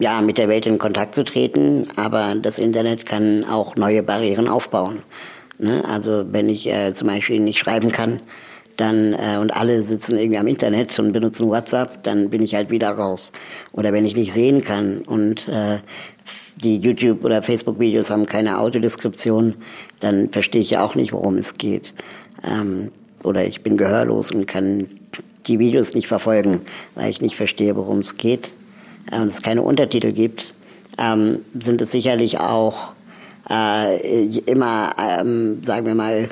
ja, 0.00 0.20
mit 0.20 0.38
der 0.38 0.48
Welt 0.48 0.66
in 0.66 0.78
Kontakt 0.78 1.14
zu 1.14 1.24
treten. 1.24 1.84
Aber 1.96 2.34
das 2.34 2.58
Internet 2.58 3.06
kann 3.06 3.44
auch 3.44 3.76
neue 3.76 4.02
Barrieren 4.02 4.48
aufbauen. 4.48 5.02
Ne? 5.58 5.84
Also 5.84 6.24
wenn 6.30 6.48
ich 6.48 6.68
äh, 6.68 6.92
zum 6.92 7.08
Beispiel 7.08 7.40
nicht 7.40 7.58
schreiben 7.58 7.90
kann, 7.90 8.20
dann 8.76 9.12
äh, 9.14 9.38
und 9.38 9.56
alle 9.56 9.82
sitzen 9.82 10.16
irgendwie 10.18 10.38
am 10.38 10.46
Internet 10.46 10.96
und 10.98 11.12
benutzen 11.12 11.48
WhatsApp, 11.48 12.02
dann 12.04 12.30
bin 12.30 12.42
ich 12.42 12.54
halt 12.54 12.70
wieder 12.70 12.90
raus. 12.90 13.32
Oder 13.72 13.92
wenn 13.92 14.06
ich 14.06 14.14
nicht 14.14 14.32
sehen 14.32 14.62
kann 14.62 14.98
und 14.98 15.48
äh, 15.48 15.78
die 16.62 16.78
YouTube- 16.78 17.24
oder 17.24 17.42
Facebook-Videos 17.42 18.10
haben 18.10 18.26
keine 18.26 18.58
Autodeskription, 18.58 19.54
dann 20.00 20.30
verstehe 20.30 20.60
ich 20.60 20.70
ja 20.70 20.84
auch 20.84 20.94
nicht, 20.94 21.12
worum 21.12 21.36
es 21.36 21.54
geht. 21.54 21.94
Ähm, 22.44 22.90
oder 23.22 23.44
ich 23.46 23.62
bin 23.62 23.76
gehörlos 23.76 24.30
und 24.30 24.46
kann 24.46 24.88
die 25.46 25.58
Videos 25.58 25.94
nicht 25.94 26.08
verfolgen, 26.08 26.60
weil 26.94 27.10
ich 27.10 27.20
nicht 27.20 27.36
verstehe, 27.36 27.76
worum 27.76 27.98
es 27.98 28.16
geht. 28.16 28.54
Äh, 29.10 29.20
und 29.20 29.28
es 29.28 29.42
keine 29.42 29.62
Untertitel 29.62 30.12
gibt, 30.12 30.54
ähm, 30.98 31.40
sind 31.58 31.80
es 31.80 31.90
sicherlich 31.90 32.40
auch 32.40 32.92
äh, 33.48 34.26
immer, 34.46 34.90
ähm, 34.98 35.62
sagen 35.62 35.86
wir 35.86 35.94
mal, 35.94 36.28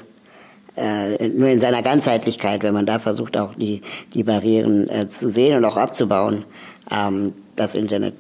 äh, 0.77 1.29
nur 1.29 1.49
in 1.49 1.61
seiner 1.61 1.83
Ganzheitlichkeit, 1.83 2.63
wenn 2.63 2.75
man 2.75 2.85
da 2.85 2.99
versucht, 2.99 3.37
auch 3.37 3.55
die, 3.55 3.81
die 4.13 4.23
Barrieren 4.23 4.89
äh, 4.91 5.09
zu 5.09 5.31
sehen 5.31 5.57
und 5.57 5.65
auch 5.65 5.79
abzubauen, 5.79 6.45
ähm, 6.91 7.33
das 7.55 7.75
Internet 7.75 8.15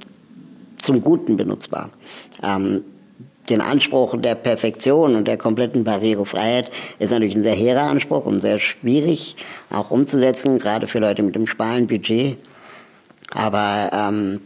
zum 0.79 1.01
Guten 1.01 1.37
benutzbar. 1.37 1.91
Ähm, 2.43 2.83
den 3.49 3.61
Anspruch 3.61 4.17
der 4.21 4.35
Perfektion 4.35 5.15
und 5.15 5.29
der 5.29 5.37
kompletten 5.37 5.85
Barrierefreiheit 5.85 6.71
ist 6.99 7.13
natürlich 7.13 7.37
ein 7.37 7.43
sehr 7.43 7.55
hehrer 7.55 7.83
Anspruch 7.83 8.27
und 8.27 8.41
sehr 8.41 8.59
schwierig 8.59 9.37
auch 9.71 9.91
umzusetzen, 9.91 10.59
gerade 10.59 10.87
für 10.87 10.99
Leute 10.99 11.23
mit 11.23 11.37
einem 11.37 11.47
schmalen 11.47 11.87
Budget. 11.87 12.39
Aber 13.33 13.91
ähm, 13.93 14.41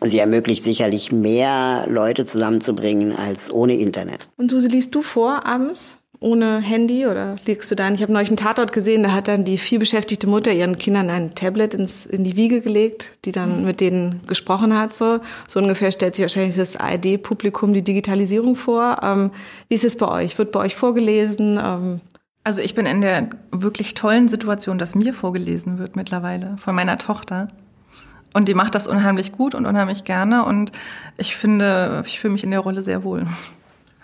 sie 0.00 0.18
ermöglicht 0.18 0.64
sicherlich 0.64 1.12
mehr 1.12 1.86
Leute 1.88 2.24
zusammenzubringen 2.24 3.16
als 3.16 3.52
ohne 3.52 3.76
Internet. 3.76 4.28
Und 4.36 4.50
Susi, 4.50 4.68
liest 4.68 4.94
du 4.94 5.02
vor 5.02 5.46
abends? 5.46 5.98
Ohne 6.22 6.60
Handy 6.60 7.06
oder 7.06 7.36
legst 7.46 7.70
du 7.70 7.74
da 7.74 7.86
ein? 7.86 7.94
Ich 7.94 8.02
habe 8.02 8.12
neulich 8.12 8.30
einen 8.30 8.36
Tatort 8.36 8.72
gesehen, 8.72 9.02
da 9.02 9.12
hat 9.12 9.28
dann 9.28 9.44
die 9.44 9.58
vielbeschäftigte 9.58 10.26
Mutter 10.26 10.52
ihren 10.52 10.76
Kindern 10.76 11.10
ein 11.10 11.34
Tablet 11.34 11.74
ins, 11.74 12.06
in 12.06 12.24
die 12.24 12.36
Wiege 12.36 12.60
gelegt, 12.60 13.18
die 13.24 13.32
dann 13.32 13.60
mhm. 13.60 13.66
mit 13.66 13.80
denen 13.80 14.26
gesprochen 14.26 14.76
hat. 14.76 14.94
So, 14.94 15.20
so 15.46 15.60
ungefähr 15.60 15.92
stellt 15.92 16.16
sich 16.16 16.22
wahrscheinlich 16.22 16.56
das 16.56 16.76
ARD-Publikum 16.76 17.72
die 17.72 17.82
Digitalisierung 17.82 18.54
vor. 18.54 19.00
Ähm, 19.02 19.30
wie 19.68 19.74
ist 19.74 19.84
es 19.84 19.96
bei 19.96 20.08
euch? 20.08 20.38
Wird 20.38 20.52
bei 20.52 20.60
euch 20.60 20.74
vorgelesen? 20.74 21.60
Ähm 21.62 22.00
also 22.44 22.60
ich 22.60 22.74
bin 22.74 22.86
in 22.86 23.00
der 23.00 23.30
wirklich 23.52 23.94
tollen 23.94 24.28
Situation, 24.28 24.78
dass 24.78 24.94
mir 24.94 25.14
vorgelesen 25.14 25.78
wird 25.78 25.94
mittlerweile 25.94 26.56
von 26.56 26.74
meiner 26.74 26.98
Tochter. 26.98 27.48
Und 28.34 28.48
die 28.48 28.54
macht 28.54 28.74
das 28.74 28.86
unheimlich 28.86 29.32
gut 29.32 29.54
und 29.54 29.66
unheimlich 29.66 30.04
gerne. 30.04 30.44
Und 30.44 30.72
ich 31.18 31.36
finde, 31.36 32.02
ich 32.06 32.18
fühle 32.18 32.32
mich 32.32 32.44
in 32.44 32.50
der 32.50 32.60
Rolle 32.60 32.82
sehr 32.82 33.04
wohl. 33.04 33.26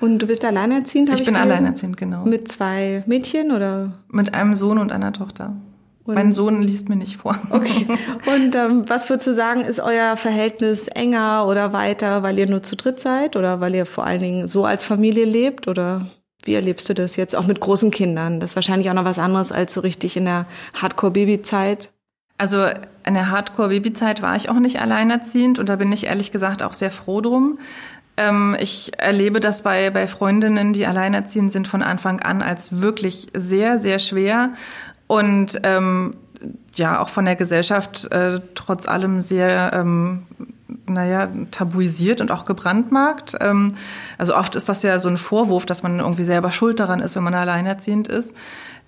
Und 0.00 0.20
du 0.20 0.26
bist 0.26 0.44
alleinerziehend? 0.44 1.08
Ich, 1.08 1.20
ich 1.20 1.24
bin 1.24 1.34
gelesen? 1.34 1.50
alleinerziehend, 1.50 1.96
genau. 1.96 2.24
Mit 2.24 2.48
zwei 2.48 3.02
Mädchen 3.06 3.50
oder? 3.52 3.92
Mit 4.08 4.34
einem 4.34 4.54
Sohn 4.54 4.78
und 4.78 4.92
einer 4.92 5.12
Tochter. 5.12 5.56
Und 6.04 6.14
mein 6.14 6.32
Sohn 6.32 6.62
liest 6.62 6.88
mir 6.88 6.96
nicht 6.96 7.18
vor. 7.18 7.37
Okay. 7.50 7.87
Und 8.34 8.56
ähm, 8.56 8.84
was 8.88 9.11
würdest 9.11 9.26
du 9.26 9.34
sagen, 9.34 9.61
ist 9.61 9.78
euer 9.78 10.16
Verhältnis 10.16 10.88
enger 10.88 11.46
oder 11.46 11.74
weiter, 11.74 12.22
weil 12.22 12.38
ihr 12.38 12.48
nur 12.48 12.62
zu 12.62 12.76
dritt 12.76 12.98
seid 12.98 13.37
oder 13.37 13.61
weil 13.61 13.74
ihr 13.74 13.84
vor 13.84 14.04
allen 14.04 14.20
Dingen 14.20 14.48
so 14.48 14.64
als 14.64 14.84
Familie 14.84 15.26
lebt 15.26 15.68
oder 15.68 16.08
wie 16.44 16.54
erlebst 16.54 16.88
du 16.88 16.94
das 16.94 17.16
jetzt 17.16 17.37
auch 17.37 17.46
mit 17.46 17.61
großen 17.61 17.90
Kindern? 17.90 18.40
Das 18.40 18.52
ist 18.52 18.56
wahrscheinlich 18.56 18.88
auch 18.88 18.94
noch 18.94 19.04
was 19.04 19.18
anderes 19.18 19.52
als 19.52 19.74
so 19.74 19.82
richtig 19.82 20.16
in 20.16 20.24
der 20.24 20.46
Hardcore-Baby-Zeit. 20.72 21.90
Also 22.38 22.64
in 23.04 23.12
der 23.12 23.30
Hardcore-Baby-Zeit 23.30 24.22
war 24.22 24.34
ich 24.34 24.48
auch 24.48 24.61
nicht 24.61 24.80
alleinerziehend 24.80 25.58
und 25.58 25.68
da 25.68 25.76
bin 25.76 25.92
ich 25.92 26.06
ehrlich 26.06 26.32
gesagt 26.32 26.62
auch 26.62 26.72
sehr 26.72 26.90
froh 26.90 27.20
drum, 27.20 27.58
ähm, 28.18 28.57
ich 28.61 28.92
erlebe 28.98 29.40
das 29.40 29.62
bei, 29.62 29.90
bei 29.90 30.07
Freundinnen, 30.07 30.72
die 30.72 30.87
alleinerziehend 30.87 31.52
sind, 31.52 31.68
von 31.68 31.83
Anfang 31.83 32.20
an 32.20 32.42
als 32.42 32.81
wirklich 32.83 33.28
sehr, 33.35 33.78
sehr 33.78 33.98
schwer 33.98 34.50
und 35.07 35.61
ähm, 35.62 36.14
ja, 36.74 37.00
auch 37.00 37.09
von 37.09 37.24
der 37.24 37.37
Gesellschaft 37.37 38.12
äh, 38.12 38.40
trotz 38.54 38.87
allem 38.87 39.20
sehr, 39.20 39.72
ähm, 39.74 40.24
naja, 40.87 41.28
tabuisiert 41.50 42.20
und 42.20 42.31
auch 42.31 42.44
gebrandmarkt. 42.44 43.37
Ähm, 43.40 43.72
also 44.16 44.37
oft 44.37 44.54
ist 44.54 44.68
das 44.68 44.83
ja 44.83 44.98
so 44.98 45.09
ein 45.09 45.16
Vorwurf, 45.16 45.66
dass 45.66 45.83
man 45.83 45.98
irgendwie 45.98 46.24
selber 46.24 46.50
schuld 46.52 46.78
daran 46.78 47.00
ist, 47.00 47.16
wenn 47.16 47.24
man 47.24 47.35
alleinerziehend 47.35 48.09
ist. 48.09 48.35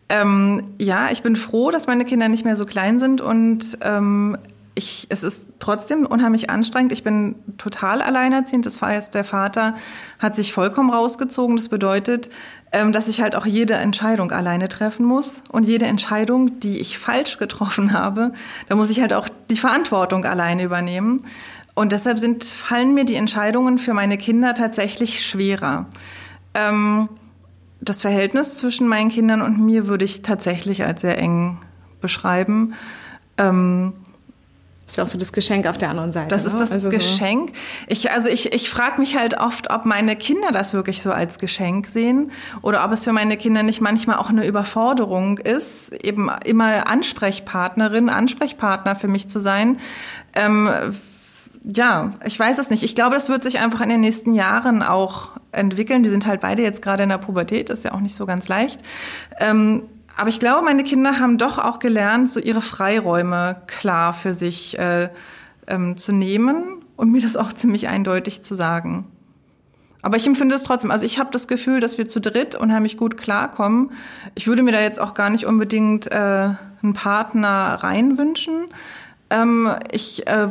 Ähm, 0.08 0.74
ja, 0.78 1.10
ich 1.10 1.22
bin 1.22 1.36
froh, 1.36 1.70
dass 1.70 1.86
meine 1.86 2.04
Kinder 2.04 2.28
nicht 2.28 2.44
mehr 2.44 2.56
so 2.56 2.66
klein 2.66 2.98
sind 2.98 3.20
und 3.20 3.78
ähm, 3.82 4.36
ich, 4.74 5.06
es 5.10 5.24
ist 5.24 5.48
trotzdem 5.58 6.06
unheimlich 6.06 6.48
anstrengend. 6.48 6.92
Ich 6.92 7.02
bin 7.02 7.34
total 7.58 8.02
alleinerziehend. 8.02 8.66
Das 8.66 8.80
heißt, 8.80 9.14
der 9.14 9.24
Vater 9.24 9.74
hat 10.18 10.36
sich 10.36 10.52
vollkommen 10.52 10.90
rausgezogen. 10.90 11.56
Das 11.56 11.68
bedeutet, 11.68 12.30
ähm, 12.72 12.92
dass 12.92 13.08
ich 13.08 13.20
halt 13.20 13.34
auch 13.34 13.46
jede 13.46 13.74
Entscheidung 13.74 14.30
alleine 14.30 14.68
treffen 14.68 15.04
muss. 15.04 15.42
Und 15.50 15.64
jede 15.64 15.86
Entscheidung, 15.86 16.60
die 16.60 16.80
ich 16.80 16.98
falsch 16.98 17.38
getroffen 17.38 17.92
habe, 17.94 18.32
da 18.68 18.76
muss 18.76 18.90
ich 18.90 19.00
halt 19.00 19.12
auch 19.12 19.28
die 19.50 19.56
Verantwortung 19.56 20.24
alleine 20.24 20.62
übernehmen. 20.62 21.22
Und 21.74 21.92
deshalb 21.92 22.18
sind, 22.18 22.44
fallen 22.44 22.94
mir 22.94 23.04
die 23.04 23.14
Entscheidungen 23.16 23.78
für 23.78 23.94
meine 23.94 24.18
Kinder 24.18 24.54
tatsächlich 24.54 25.26
schwerer. 25.26 25.86
Ähm, 26.54 27.08
das 27.80 28.02
Verhältnis 28.02 28.56
zwischen 28.56 28.86
meinen 28.86 29.08
Kindern 29.08 29.40
und 29.40 29.58
mir 29.58 29.88
würde 29.88 30.04
ich 30.04 30.22
tatsächlich 30.22 30.84
als 30.84 31.00
sehr 31.00 31.18
eng 31.18 31.58
beschreiben. 32.00 32.74
Ähm, 33.38 33.94
ist 34.90 34.96
ja 34.96 35.04
auch 35.04 35.08
so 35.08 35.18
das 35.18 35.32
Geschenk 35.32 35.66
auf 35.66 35.78
der 35.78 35.88
anderen 35.88 36.10
Seite. 36.10 36.28
Das 36.28 36.44
ist 36.44 36.54
ne? 36.54 36.58
das 36.58 36.72
also 36.72 36.88
Geschenk. 36.88 37.52
Ich, 37.86 38.10
also 38.10 38.28
ich, 38.28 38.52
ich 38.52 38.68
frage 38.70 39.00
mich 39.00 39.16
halt 39.16 39.38
oft, 39.38 39.70
ob 39.70 39.84
meine 39.84 40.16
Kinder 40.16 40.50
das 40.50 40.74
wirklich 40.74 41.00
so 41.00 41.12
als 41.12 41.38
Geschenk 41.38 41.86
sehen 41.86 42.32
oder 42.60 42.84
ob 42.84 42.90
es 42.90 43.04
für 43.04 43.12
meine 43.12 43.36
Kinder 43.36 43.62
nicht 43.62 43.80
manchmal 43.80 44.16
auch 44.16 44.30
eine 44.30 44.44
Überforderung 44.44 45.38
ist, 45.38 45.92
eben 46.04 46.28
immer 46.44 46.88
Ansprechpartnerin, 46.88 48.08
Ansprechpartner 48.08 48.96
für 48.96 49.06
mich 49.06 49.28
zu 49.28 49.38
sein. 49.38 49.78
Ähm, 50.32 50.68
ja, 51.62 52.14
ich 52.24 52.38
weiß 52.38 52.58
es 52.58 52.70
nicht. 52.70 52.82
Ich 52.82 52.96
glaube, 52.96 53.14
das 53.14 53.28
wird 53.28 53.44
sich 53.44 53.60
einfach 53.60 53.82
in 53.82 53.90
den 53.90 54.00
nächsten 54.00 54.34
Jahren 54.34 54.82
auch 54.82 55.28
entwickeln. 55.52 56.02
Die 56.02 56.10
sind 56.10 56.26
halt 56.26 56.40
beide 56.40 56.62
jetzt 56.62 56.82
gerade 56.82 57.04
in 57.04 57.10
der 57.10 57.18
Pubertät, 57.18 57.70
ist 57.70 57.84
ja 57.84 57.92
auch 57.92 58.00
nicht 58.00 58.16
so 58.16 58.26
ganz 58.26 58.48
leicht. 58.48 58.80
Ähm, 59.38 59.82
aber 60.20 60.28
ich 60.28 60.38
glaube, 60.38 60.62
meine 60.62 60.84
Kinder 60.84 61.18
haben 61.18 61.38
doch 61.38 61.58
auch 61.58 61.78
gelernt, 61.78 62.28
so 62.28 62.40
ihre 62.40 62.60
Freiräume 62.60 63.62
klar 63.66 64.12
für 64.12 64.34
sich 64.34 64.78
äh, 64.78 65.08
ähm, 65.66 65.96
zu 65.96 66.12
nehmen 66.12 66.84
und 66.96 67.10
mir 67.10 67.22
das 67.22 67.38
auch 67.38 67.54
ziemlich 67.54 67.88
eindeutig 67.88 68.42
zu 68.42 68.54
sagen. 68.54 69.06
Aber 70.02 70.18
ich 70.18 70.26
empfinde 70.26 70.54
es 70.54 70.62
trotzdem. 70.62 70.90
Also 70.90 71.06
ich 71.06 71.18
habe 71.18 71.30
das 71.30 71.48
Gefühl, 71.48 71.80
dass 71.80 71.96
wir 71.96 72.06
zu 72.06 72.20
dritt 72.20 72.54
unheimlich 72.54 72.98
gut 72.98 73.16
klarkommen. 73.16 73.92
Ich 74.34 74.46
würde 74.46 74.62
mir 74.62 74.72
da 74.72 74.82
jetzt 74.82 75.00
auch 75.00 75.14
gar 75.14 75.30
nicht 75.30 75.46
unbedingt 75.46 76.12
äh, 76.12 76.50
einen 76.82 76.92
Partner 76.92 77.78
reinwünschen. 77.80 78.66
Ähm, 79.30 79.74
ich 79.90 80.26
äh, 80.26 80.48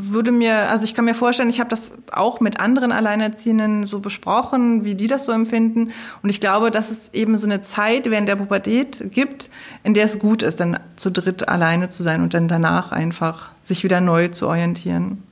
würde 0.00 0.30
mir, 0.30 0.70
also 0.70 0.84
ich 0.84 0.94
kann 0.94 1.04
mir 1.04 1.14
vorstellen, 1.14 1.50
ich 1.50 1.58
habe 1.58 1.70
das 1.70 1.92
auch 2.12 2.38
mit 2.40 2.60
anderen 2.60 2.92
Alleinerziehenden 2.92 3.84
so 3.84 3.98
besprochen, 3.98 4.84
wie 4.84 4.94
die 4.94 5.08
das 5.08 5.24
so 5.24 5.32
empfinden. 5.32 5.90
Und 6.22 6.30
ich 6.30 6.40
glaube, 6.40 6.70
dass 6.70 6.90
es 6.90 7.12
eben 7.14 7.36
so 7.36 7.46
eine 7.46 7.62
Zeit 7.62 8.08
während 8.08 8.28
der 8.28 8.36
Pubertät 8.36 9.10
gibt, 9.10 9.50
in 9.82 9.94
der 9.94 10.04
es 10.04 10.18
gut 10.18 10.42
ist, 10.42 10.60
dann 10.60 10.78
zu 10.96 11.10
dritt 11.10 11.48
alleine 11.48 11.88
zu 11.88 12.04
sein 12.04 12.22
und 12.22 12.32
dann 12.32 12.46
danach 12.46 12.92
einfach 12.92 13.50
sich 13.60 13.82
wieder 13.82 14.00
neu 14.00 14.28
zu 14.28 14.46
orientieren 14.46 15.24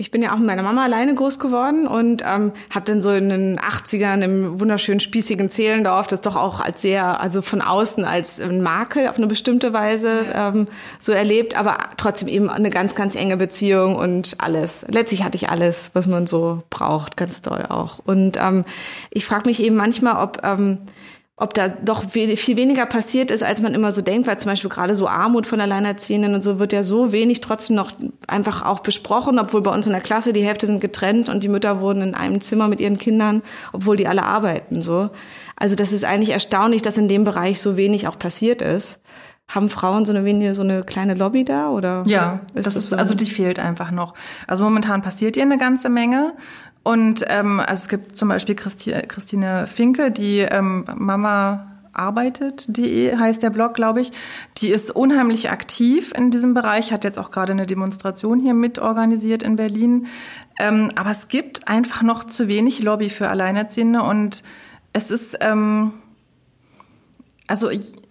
ich 0.00 0.10
bin 0.10 0.22
ja 0.22 0.32
auch 0.32 0.38
mit 0.38 0.46
meiner 0.46 0.62
Mama 0.62 0.82
alleine 0.82 1.14
groß 1.14 1.38
geworden 1.38 1.86
und 1.86 2.22
ähm, 2.26 2.52
habe 2.70 2.86
dann 2.86 3.02
so 3.02 3.12
in 3.12 3.28
den 3.28 3.60
80ern 3.60 4.22
im 4.22 4.58
wunderschönen 4.58 4.98
spießigen 4.98 5.50
Zehlendorf 5.50 6.06
das 6.06 6.22
doch 6.22 6.36
auch 6.36 6.60
als 6.60 6.80
sehr, 6.80 7.20
also 7.20 7.42
von 7.42 7.60
außen 7.60 8.04
als 8.06 8.40
ein 8.40 8.62
Makel 8.62 9.08
auf 9.08 9.18
eine 9.18 9.26
bestimmte 9.26 9.74
Weise 9.74 10.24
ähm, 10.34 10.68
so 10.98 11.12
erlebt, 11.12 11.56
aber 11.56 11.76
trotzdem 11.98 12.28
eben 12.28 12.48
eine 12.48 12.70
ganz, 12.70 12.94
ganz 12.94 13.14
enge 13.14 13.36
Beziehung 13.36 13.96
und 13.96 14.36
alles. 14.38 14.86
Letztlich 14.88 15.22
hatte 15.22 15.36
ich 15.36 15.50
alles, 15.50 15.90
was 15.92 16.06
man 16.06 16.26
so 16.26 16.62
braucht, 16.70 17.18
ganz 17.18 17.42
doll 17.42 17.66
auch. 17.68 17.98
Und 18.04 18.38
ähm, 18.40 18.64
ich 19.10 19.26
frage 19.26 19.46
mich 19.46 19.62
eben 19.62 19.76
manchmal, 19.76 20.22
ob 20.24 20.40
ähm, 20.44 20.78
ob 21.40 21.54
da 21.54 21.68
doch 21.68 22.04
viel, 22.10 22.36
weniger 22.56 22.84
passiert 22.84 23.30
ist, 23.30 23.42
als 23.42 23.62
man 23.62 23.72
immer 23.72 23.92
so 23.92 24.02
denkt, 24.02 24.28
weil 24.28 24.38
zum 24.38 24.50
Beispiel 24.50 24.68
gerade 24.68 24.94
so 24.94 25.08
Armut 25.08 25.46
von 25.46 25.58
Alleinerziehenden 25.58 26.34
und 26.34 26.42
so 26.42 26.58
wird 26.58 26.74
ja 26.74 26.82
so 26.82 27.12
wenig 27.12 27.40
trotzdem 27.40 27.76
noch 27.76 27.92
einfach 28.28 28.62
auch 28.62 28.80
besprochen, 28.80 29.38
obwohl 29.38 29.62
bei 29.62 29.72
uns 29.72 29.86
in 29.86 29.92
der 29.92 30.02
Klasse 30.02 30.34
die 30.34 30.44
Hälfte 30.44 30.66
sind 30.66 30.82
getrennt 30.82 31.30
und 31.30 31.42
die 31.42 31.48
Mütter 31.48 31.80
wohnen 31.80 32.02
in 32.02 32.14
einem 32.14 32.42
Zimmer 32.42 32.68
mit 32.68 32.78
ihren 32.78 32.98
Kindern, 32.98 33.40
obwohl 33.72 33.96
die 33.96 34.06
alle 34.06 34.22
arbeiten, 34.22 34.82
so. 34.82 35.08
Also 35.56 35.76
das 35.76 35.92
ist 35.92 36.04
eigentlich 36.04 36.30
erstaunlich, 36.30 36.82
dass 36.82 36.98
in 36.98 37.08
dem 37.08 37.24
Bereich 37.24 37.60
so 37.60 37.78
wenig 37.78 38.06
auch 38.06 38.18
passiert 38.18 38.60
ist. 38.60 39.00
Haben 39.48 39.70
Frauen 39.70 40.04
so 40.04 40.12
eine 40.12 40.24
wenige, 40.26 40.54
so 40.54 40.62
eine 40.62 40.84
kleine 40.84 41.14
Lobby 41.14 41.44
da 41.44 41.70
oder? 41.70 42.04
Ja, 42.06 42.40
ist 42.54 42.66
das, 42.66 42.74
das 42.74 42.76
ist, 42.76 42.90
so? 42.90 42.96
also 42.96 43.14
die 43.14 43.24
fehlt 43.24 43.58
einfach 43.58 43.90
noch. 43.90 44.12
Also 44.46 44.62
momentan 44.62 45.00
passiert 45.00 45.36
ihr 45.38 45.42
eine 45.42 45.58
ganze 45.58 45.88
Menge. 45.88 46.34
Und 46.82 47.24
ähm, 47.28 47.60
also 47.60 47.82
es 47.82 47.88
gibt 47.88 48.16
zum 48.16 48.28
Beispiel 48.28 48.54
Christi 48.54 48.92
Christine 49.06 49.66
Finke, 49.66 50.10
die 50.10 50.40
ähm, 50.40 50.86
Mama 50.96 51.66
arbeitet.de 51.92 53.16
heißt 53.16 53.42
der 53.42 53.50
Blog, 53.50 53.74
glaube 53.74 54.00
ich. 54.00 54.12
Die 54.58 54.70
ist 54.70 54.90
unheimlich 54.90 55.50
aktiv 55.50 56.12
in 56.16 56.30
diesem 56.30 56.54
Bereich, 56.54 56.92
hat 56.92 57.04
jetzt 57.04 57.18
auch 57.18 57.30
gerade 57.30 57.52
eine 57.52 57.66
Demonstration 57.66 58.40
hier 58.40 58.54
mit 58.54 58.78
organisiert 58.78 59.42
in 59.42 59.56
Berlin. 59.56 60.06
Ähm, 60.58 60.90
aber 60.94 61.10
es 61.10 61.28
gibt 61.28 61.68
einfach 61.68 62.02
noch 62.02 62.24
zu 62.24 62.48
wenig 62.48 62.82
Lobby 62.82 63.10
für 63.10 63.28
Alleinerziehende 63.28 64.02
und 64.02 64.42
es 64.92 65.10
ist, 65.10 65.38
ähm, 65.40 65.92
also 67.46 67.70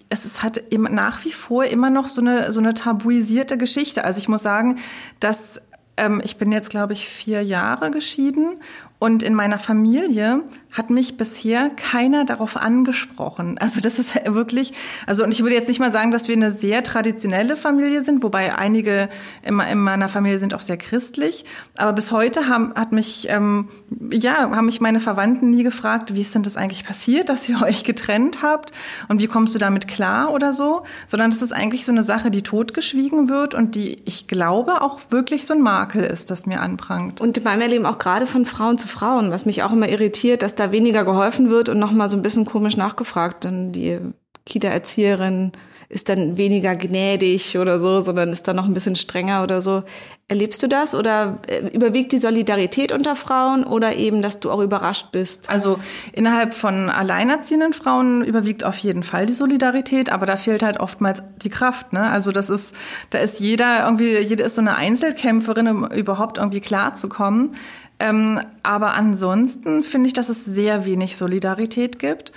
es 0.09 0.25
ist 0.25 0.43
halt 0.43 0.57
immer 0.71 0.89
nach 0.89 1.23
wie 1.25 1.31
vor 1.31 1.65
immer 1.65 1.89
noch 1.89 2.07
so 2.07 2.21
eine, 2.21 2.51
so 2.51 2.59
eine 2.59 2.73
tabuisierte 2.73 3.57
Geschichte. 3.57 4.03
Also 4.03 4.19
ich 4.19 4.27
muss 4.27 4.43
sagen, 4.43 4.77
dass 5.19 5.61
ähm, 5.99 6.21
ich 6.23 6.37
bin 6.37 6.51
jetzt, 6.51 6.69
glaube 6.69 6.93
ich, 6.93 7.07
vier 7.07 7.43
Jahre 7.43 7.91
geschieden 7.91 8.57
und 8.97 9.23
in 9.23 9.33
meiner 9.33 9.59
Familie 9.59 10.41
hat 10.71 10.91
mich 10.91 11.17
bisher 11.17 11.71
keiner 11.71 12.25
darauf 12.25 12.55
angesprochen. 12.55 13.57
Also 13.57 13.81
das 13.81 13.97
ist 13.97 14.13
wirklich, 14.33 14.73
also 15.07 15.23
und 15.23 15.33
ich 15.33 15.41
würde 15.41 15.55
jetzt 15.55 15.67
nicht 15.67 15.79
mal 15.79 15.91
sagen, 15.91 16.11
dass 16.11 16.27
wir 16.27 16.35
eine 16.35 16.51
sehr 16.51 16.83
traditionelle 16.83 17.55
Familie 17.55 18.03
sind, 18.03 18.21
wobei 18.23 18.55
einige 18.55 19.09
in, 19.41 19.55
meiner 19.55 20.09
Familie 20.09 20.37
sind 20.37 20.53
auch 20.53 20.61
sehr 20.61 20.77
christlich. 20.77 21.45
Aber 21.75 21.93
bis 21.93 22.11
heute 22.11 22.47
haben, 22.47 22.73
hat 22.75 22.91
mich, 22.91 23.27
ähm, 23.29 23.69
ja, 24.11 24.51
haben 24.51 24.65
mich 24.65 24.79
meine 24.79 24.99
Verwandten 24.99 25.49
nie 25.49 25.63
gefragt, 25.63 26.13
wie 26.13 26.21
ist 26.21 26.35
denn 26.35 26.43
das 26.43 26.55
eigentlich 26.55 26.85
passiert, 26.85 27.29
dass 27.29 27.49
ihr 27.49 27.61
euch 27.63 27.83
getrennt 27.83 28.43
habt 28.43 28.71
und 29.07 29.21
wie 29.21 29.27
kommst 29.27 29.55
du 29.55 29.59
damit 29.59 29.87
klar 29.87 30.31
oder 30.33 30.53
so, 30.53 30.83
sondern 31.07 31.31
es 31.31 31.41
ist 31.41 31.51
eigentlich 31.51 31.83
so 31.85 31.91
eine 31.91 32.03
Sache, 32.03 32.29
die 32.29 32.43
totgeschwiegen 32.43 33.27
wird 33.27 33.55
und 33.55 33.73
die, 33.73 34.01
ich 34.05 34.27
glaube, 34.27 34.81
auch 34.81 34.99
wirklich 35.09 35.47
so 35.47 35.55
ein 35.55 35.61
Makel 35.61 36.03
ist, 36.03 36.29
das 36.29 36.45
mir 36.45 36.61
anprangt. 36.61 37.21
Und 37.21 37.37
in 37.37 37.43
meinem 37.43 37.61
Erleben 37.61 37.85
auch 37.87 37.97
gerade 37.97 38.27
von 38.27 38.45
Frauen 38.45 38.77
zu 38.77 38.87
Frauen, 38.87 39.31
was 39.31 39.45
mich 39.45 39.63
auch 39.63 39.71
immer 39.71 39.89
irritiert, 39.89 40.43
dass 40.43 40.58
da 40.59 40.71
weniger 40.71 41.03
geholfen 41.03 41.49
wird 41.49 41.69
und 41.69 41.79
nochmal 41.79 42.09
so 42.09 42.17
ein 42.17 42.23
bisschen 42.23 42.45
komisch 42.45 42.77
nachgefragt. 42.77 43.45
Dann 43.45 43.71
die 43.71 43.99
Kita-Erzieherin 44.45 45.51
ist 45.89 46.07
dann 46.07 46.37
weniger 46.37 46.75
gnädig 46.75 47.57
oder 47.57 47.79
so, 47.79 47.99
sondern 47.99 48.29
ist 48.29 48.47
dann 48.47 48.55
noch 48.55 48.67
ein 48.67 48.75
bisschen 48.75 48.95
strenger 48.95 49.41
oder 49.41 49.59
so. 49.59 49.81
Erlebst 50.27 50.61
du 50.61 50.67
das 50.67 50.93
oder 50.93 51.39
äh, 51.47 51.67
überwiegt 51.69 52.11
die 52.11 52.19
Solidarität 52.19 52.91
unter 52.91 53.15
Frauen 53.15 53.63
oder 53.63 53.95
eben, 53.95 54.21
dass 54.21 54.39
du 54.39 54.51
auch 54.51 54.61
überrascht 54.61 55.07
bist? 55.11 55.49
Also 55.49 55.79
innerhalb 56.13 56.53
von 56.53 56.89
alleinerziehenden 56.89 57.73
Frauen 57.73 58.23
überwiegt 58.23 58.63
auf 58.63 58.77
jeden 58.77 59.01
Fall 59.01 59.25
die 59.25 59.33
Solidarität, 59.33 60.11
aber 60.11 60.27
da 60.27 60.37
fehlt 60.37 60.61
halt 60.61 60.79
oftmals 60.79 61.23
die 61.41 61.49
Kraft. 61.49 61.91
Ne? 61.91 62.07
Also 62.07 62.31
das 62.31 62.51
ist, 62.51 62.75
da 63.09 63.17
ist 63.17 63.39
jeder 63.39 63.83
irgendwie, 63.83 64.19
jede 64.19 64.43
ist 64.43 64.53
so 64.53 64.61
eine 64.61 64.75
Einzelkämpferin, 64.75 65.67
um 65.67 65.87
überhaupt 65.87 66.37
irgendwie 66.37 66.61
klarzukommen. 66.61 67.55
Ähm, 67.99 68.39
aber 68.63 68.93
ansonsten 68.93 69.83
finde 69.83 70.07
ich, 70.07 70.13
dass 70.13 70.29
es 70.29 70.45
sehr 70.45 70.85
wenig 70.85 71.17
Solidarität 71.17 71.99
gibt. 71.99 72.31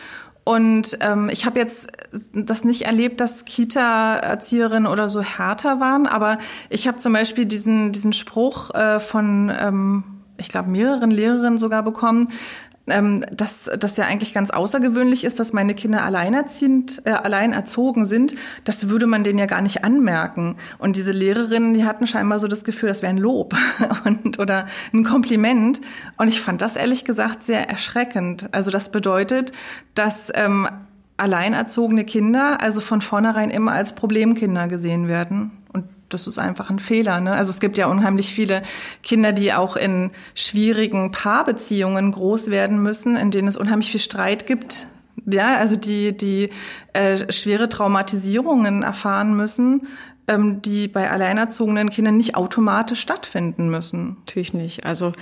Und 0.45 0.99
ähm, 1.01 1.29
ich 1.31 1.47
habe 1.47 1.61
jetzt 1.61 1.89
das 2.35 2.65
nicht 2.65 2.83
erlebt, 2.83 3.21
dass 3.21 3.45
Kita-Erzieherinnen 3.45 4.91
oder 4.91 5.09
so 5.09 5.23
härter 5.23 5.79
waren, 5.79 6.07
aber 6.09 6.39
ich 6.69 6.89
habe 6.89 6.99
zum 6.99 7.13
Beispiel 7.13 7.47
diesen, 7.47 7.93
diesen 7.93 8.13
Spruch 8.13 8.75
äh, 8.75 8.99
von, 8.99 9.53
ähm, 9.57 10.03
ich 10.39 10.49
glaube, 10.49 10.69
mehreren 10.69 11.13
Lehrerinnen 11.13 11.59
sogar 11.59 11.85
bekommen, 11.85 12.29
ähm, 12.89 13.25
dass 13.31 13.71
das 13.79 13.97
ja 13.97 14.07
eigentlich 14.07 14.35
ganz 14.35 14.51
außergewöhnlich 14.51 15.25
ist, 15.25 15.39
dass 15.39 15.53
meine 15.53 15.75
Kinder 15.75 16.05
alleinerziehend, 16.05 17.03
äh, 17.05 17.11
allein 17.11 17.53
erzogen 17.53 18.05
sind, 18.05 18.35
das 18.65 18.89
würde 18.89 19.07
man 19.07 19.23
denen 19.25 19.39
ja 19.39 19.47
gar 19.47 19.61
nicht 19.61 19.85
anmerken. 19.85 20.57
Und 20.79 20.97
diese 20.97 21.13
Lehrerinnen, 21.13 21.75
die 21.75 21.85
hatten 21.85 22.07
scheinbar 22.07 22.41
so 22.41 22.49
das 22.49 22.65
Gefühl, 22.65 22.89
das 22.89 23.03
wäre 23.03 23.11
ein 23.11 23.19
Lob 23.19 23.55
und, 24.05 24.39
oder 24.39 24.67
ein 24.93 25.05
Kompliment. 25.05 25.81
Und 26.17 26.29
ich 26.29 26.41
fand 26.41 26.61
das 26.61 26.77
ehrlich 26.77 27.05
gesagt 27.05 27.43
sehr 27.43 27.69
erschreckend. 27.69 28.49
Also 28.53 28.71
das 28.71 28.91
bedeutet, 28.91 29.53
dass 29.95 30.33
ähm, 30.35 30.69
alleinerzogene 31.17 32.05
Kinder 32.05 32.61
also 32.61 32.81
von 32.81 33.01
vornherein 33.01 33.51
immer 33.51 33.73
als 33.73 33.95
Problemkinder 33.95 34.67
gesehen 34.67 35.07
werden. 35.07 35.62
Das 36.15 36.27
ist 36.27 36.39
einfach 36.39 36.71
ein 36.71 36.79
Fehler. 36.79 37.21
Ne? 37.21 37.33
Also 37.33 37.51
es 37.51 37.61
gibt 37.61 37.79
ja 37.79 37.87
unheimlich 37.87 38.33
viele 38.33 38.63
Kinder, 39.03 39.33
die 39.33 39.53
auch 39.53 39.77
in 39.77 40.11
schwierigen 40.35 41.11
Paarbeziehungen 41.11 42.13
groß 42.13 42.51
werden 42.51 42.83
müssen, 42.83 43.17
in 43.17 43.31
denen 43.31 43.49
es 43.49 43.57
unheimlich 43.57 43.91
viel 43.91 44.01
Streit 44.01 44.47
gibt. 44.47 44.89
Ja, 45.27 45.57
also 45.57 45.77
die, 45.77 46.17
die 46.17 46.51
äh, 46.95 47.31
schwere 47.33 47.69
Traumatisierungen 47.69 48.83
erfahren 48.83 49.37
müssen 49.37 49.83
ähm, 50.29 50.63
die 50.63 50.89
bei 50.89 51.11
alleinerzogenen 51.11 51.91
Kindern 51.91 52.17
nicht 52.17 52.37
automatisch 52.37 53.01
stattfinden 53.01 53.69
müssen. 53.71 54.19
Natürlich 54.21 54.55
nicht. 54.55 54.87
Also 54.87 55.13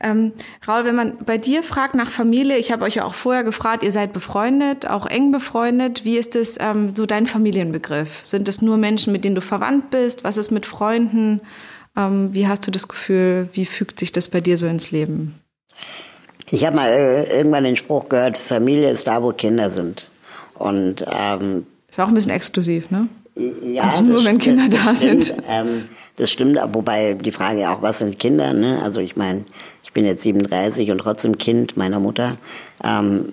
ähm, 0.00 0.32
Raul, 0.66 0.84
wenn 0.84 0.94
man 0.94 1.18
bei 1.24 1.38
dir 1.38 1.62
fragt 1.62 1.94
nach 1.94 2.10
Familie, 2.10 2.56
ich 2.58 2.70
habe 2.72 2.84
euch 2.84 2.96
ja 2.96 3.04
auch 3.04 3.14
vorher 3.14 3.44
gefragt, 3.44 3.82
ihr 3.82 3.92
seid 3.92 4.12
befreundet, 4.12 4.86
auch 4.86 5.06
eng 5.06 5.32
befreundet. 5.32 6.04
Wie 6.04 6.18
ist 6.18 6.36
es 6.36 6.58
ähm, 6.60 6.94
so 6.94 7.06
dein 7.06 7.26
Familienbegriff? 7.26 8.20
Sind 8.24 8.48
es 8.48 8.60
nur 8.60 8.76
Menschen, 8.76 9.12
mit 9.12 9.24
denen 9.24 9.34
du 9.34 9.42
verwandt 9.42 9.90
bist? 9.90 10.24
Was 10.24 10.36
ist 10.36 10.50
mit 10.50 10.66
Freunden? 10.66 11.40
Ähm, 11.96 12.32
wie 12.32 12.46
hast 12.46 12.66
du 12.66 12.70
das 12.70 12.88
Gefühl, 12.88 13.48
wie 13.52 13.66
fügt 13.66 13.98
sich 13.98 14.12
das 14.12 14.28
bei 14.28 14.40
dir 14.40 14.58
so 14.58 14.66
ins 14.66 14.90
Leben? 14.90 15.40
Ich 16.50 16.64
habe 16.66 16.76
mal 16.76 16.88
äh, 16.90 17.36
irgendwann 17.36 17.64
den 17.64 17.76
Spruch 17.76 18.08
gehört, 18.08 18.36
Familie 18.36 18.90
ist 18.90 19.06
da, 19.06 19.22
wo 19.22 19.30
Kinder 19.30 19.70
sind. 19.70 20.10
Und 20.54 21.04
ähm, 21.08 21.66
ist 21.88 21.98
auch 21.98 22.08
ein 22.08 22.14
bisschen 22.14 22.32
exklusiv, 22.32 22.90
ne? 22.90 23.08
Ja, 23.36 23.84
also 23.84 24.02
nur 24.02 24.24
wenn 24.24 24.38
Kinder 24.38 24.68
da 24.68 24.94
stimmt, 24.94 25.24
sind. 25.24 25.42
Ähm, 25.48 25.88
das 26.16 26.30
stimmt, 26.30 26.58
wobei 26.72 27.14
die 27.14 27.30
Frage 27.30 27.60
ja 27.60 27.74
auch, 27.74 27.82
was 27.82 27.98
sind 27.98 28.18
Kinder? 28.18 28.52
Ne? 28.52 28.82
Also 28.82 29.00
ich 29.00 29.16
meine, 29.16 29.44
ich 29.84 29.92
bin 29.92 30.04
jetzt 30.04 30.22
37 30.22 30.90
und 30.90 30.98
trotzdem 30.98 31.38
Kind 31.38 31.76
meiner 31.76 32.00
Mutter. 32.00 32.36
Ähm, 32.84 33.32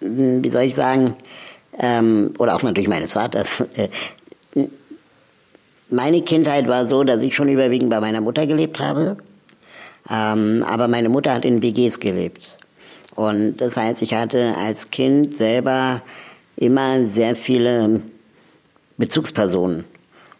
wie 0.00 0.48
soll 0.48 0.62
ich 0.62 0.74
sagen? 0.74 1.14
Ähm, 1.78 2.32
oder 2.38 2.54
auch 2.54 2.62
natürlich 2.62 2.88
meines 2.88 3.12
Vaters. 3.12 3.64
Äh, 3.76 3.88
meine 5.90 6.22
Kindheit 6.22 6.68
war 6.68 6.84
so, 6.84 7.02
dass 7.02 7.22
ich 7.22 7.34
schon 7.34 7.48
überwiegend 7.48 7.90
bei 7.90 8.00
meiner 8.00 8.20
Mutter 8.20 8.46
gelebt 8.46 8.78
habe. 8.78 9.16
Ähm, 10.10 10.64
aber 10.66 10.88
meine 10.88 11.08
Mutter 11.08 11.32
hat 11.32 11.44
in 11.44 11.62
WGs 11.62 12.00
gelebt. 12.00 12.56
Und 13.14 13.56
das 13.58 13.76
heißt, 13.76 14.02
ich 14.02 14.14
hatte 14.14 14.54
als 14.56 14.90
Kind 14.90 15.36
selber 15.36 16.02
immer 16.56 17.04
sehr 17.04 17.36
viele 17.36 18.00
Bezugspersonen. 18.98 19.84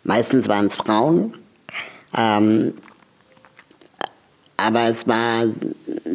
Meistens 0.04 0.48
waren 0.48 0.66
es 0.66 0.76
Frauen. 0.76 1.34
Ähm, 2.16 2.74
aber 4.56 4.88
es 4.88 5.06
war 5.06 5.44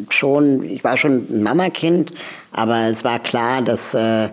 schon, 0.09 0.63
ich 0.65 0.83
war 0.83 0.97
schon 0.97 1.27
ein 1.29 1.43
Mamakind, 1.43 2.11
aber 2.51 2.87
es 2.87 3.03
war 3.05 3.19
klar, 3.19 3.61
dass 3.61 3.93
äh, 3.93 4.29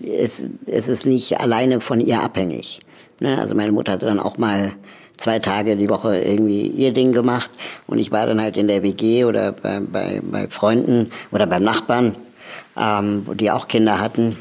es, 0.00 0.50
es 0.66 0.88
ist 0.88 1.04
nicht 1.04 1.40
alleine 1.40 1.80
von 1.80 2.00
ihr 2.00 2.22
abhängig. 2.22 2.80
Ne? 3.18 3.36
Also 3.38 3.56
meine 3.56 3.72
Mutter 3.72 3.92
hatte 3.92 4.06
dann 4.06 4.20
auch 4.20 4.38
mal 4.38 4.72
zwei 5.16 5.40
Tage 5.40 5.76
die 5.76 5.90
Woche 5.90 6.18
irgendwie 6.18 6.68
ihr 6.68 6.92
Ding 6.92 7.12
gemacht 7.12 7.50
und 7.88 7.98
ich 7.98 8.12
war 8.12 8.26
dann 8.26 8.40
halt 8.40 8.56
in 8.56 8.68
der 8.68 8.84
WG 8.84 9.24
oder 9.24 9.52
bei, 9.52 9.80
bei, 9.80 10.22
bei 10.22 10.48
Freunden 10.48 11.10
oder 11.32 11.46
beim 11.46 11.64
Nachbarn, 11.64 12.14
ähm, 12.76 13.24
die 13.34 13.50
auch 13.50 13.66
Kinder 13.66 14.00
hatten 14.00 14.36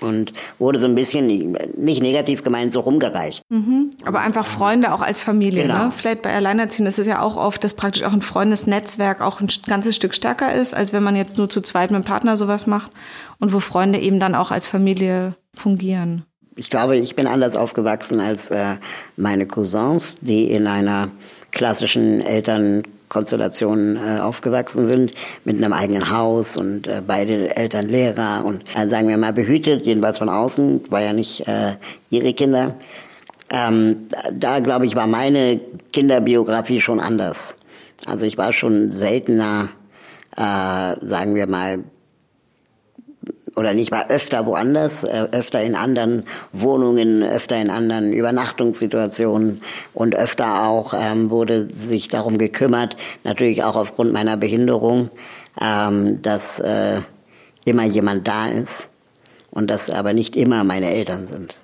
und 0.00 0.32
wurde 0.58 0.78
so 0.78 0.86
ein 0.86 0.94
bisschen, 0.94 1.56
nicht 1.76 2.02
negativ 2.02 2.42
gemeint, 2.42 2.72
so 2.72 2.80
rumgereicht. 2.80 3.42
Mhm. 3.48 3.90
Aber 4.04 4.20
einfach 4.20 4.46
Freunde 4.46 4.92
auch 4.92 5.00
als 5.00 5.20
Familie. 5.20 5.62
Genau. 5.62 5.86
Ne? 5.86 5.92
Vielleicht 5.94 6.22
bei 6.22 6.34
Alleinerziehenden 6.34 6.88
ist 6.88 6.98
es 6.98 7.06
ja 7.06 7.20
auch 7.20 7.36
oft, 7.36 7.62
dass 7.62 7.74
praktisch 7.74 8.02
auch 8.02 8.12
ein 8.12 8.22
Freundesnetzwerk 8.22 9.20
auch 9.20 9.40
ein 9.40 9.48
ganzes 9.66 9.94
Stück 9.96 10.14
stärker 10.14 10.54
ist, 10.54 10.74
als 10.74 10.92
wenn 10.92 11.02
man 11.02 11.16
jetzt 11.16 11.38
nur 11.38 11.48
zu 11.48 11.60
zweit 11.60 11.90
mit 11.90 12.02
dem 12.02 12.06
Partner 12.06 12.36
sowas 12.36 12.66
macht 12.66 12.90
und 13.38 13.52
wo 13.52 13.60
Freunde 13.60 13.98
eben 14.00 14.18
dann 14.18 14.34
auch 14.34 14.50
als 14.50 14.68
Familie 14.68 15.34
fungieren 15.54 16.24
ich 16.56 16.70
glaube, 16.70 16.96
ich 16.96 17.16
bin 17.16 17.26
anders 17.26 17.56
aufgewachsen 17.56 18.20
als 18.20 18.50
äh, 18.50 18.76
meine 19.16 19.46
Cousins, 19.46 20.18
die 20.20 20.50
in 20.50 20.66
einer 20.66 21.10
klassischen 21.50 22.20
Elternkonstellation 23.12 23.96
äh, 23.96 24.20
aufgewachsen 24.20 24.86
sind, 24.86 25.12
mit 25.44 25.56
einem 25.56 25.72
eigenen 25.72 26.10
Haus 26.10 26.56
und 26.56 26.86
äh, 26.86 27.02
beide 27.06 27.54
Eltern 27.56 27.88
Lehrer 27.88 28.44
und 28.44 28.62
äh, 28.74 28.88
sagen 28.88 29.08
wir 29.08 29.18
mal 29.18 29.32
behütet, 29.32 29.84
jedenfalls 29.84 30.18
von 30.18 30.28
außen, 30.28 30.82
war 30.90 31.02
ja 31.02 31.12
nicht 31.12 31.46
äh, 31.46 31.76
ihre 32.10 32.32
Kinder. 32.32 32.76
Ähm, 33.50 34.08
da 34.32 34.60
glaube 34.60 34.86
ich, 34.86 34.96
war 34.96 35.06
meine 35.06 35.60
Kinderbiografie 35.92 36.80
schon 36.80 37.00
anders. 37.00 37.56
Also 38.06 38.24
ich 38.26 38.38
war 38.38 38.52
schon 38.52 38.92
seltener, 38.92 39.68
äh, 40.36 40.94
sagen 41.00 41.34
wir 41.34 41.46
mal, 41.46 41.84
oder 43.56 43.74
nicht 43.74 43.92
war 43.92 44.10
öfter 44.10 44.46
woanders, 44.46 45.04
äh, 45.04 45.26
öfter 45.32 45.62
in 45.62 45.74
anderen 45.74 46.24
Wohnungen, 46.52 47.22
öfter 47.22 47.60
in 47.60 47.70
anderen 47.70 48.12
Übernachtungssituationen 48.12 49.62
und 49.94 50.14
öfter 50.16 50.66
auch 50.66 50.94
ähm, 50.94 51.30
wurde 51.30 51.72
sich 51.72 52.08
darum 52.08 52.38
gekümmert, 52.38 52.96
natürlich 53.24 53.62
auch 53.62 53.76
aufgrund 53.76 54.12
meiner 54.12 54.36
Behinderung, 54.36 55.10
ähm, 55.60 56.22
dass 56.22 56.60
äh, 56.60 57.00
immer 57.64 57.84
jemand 57.84 58.26
da 58.26 58.48
ist 58.48 58.88
und 59.50 59.70
dass 59.70 59.90
aber 59.90 60.14
nicht 60.14 60.36
immer 60.36 60.64
meine 60.64 60.92
Eltern 60.92 61.26
sind. 61.26 61.58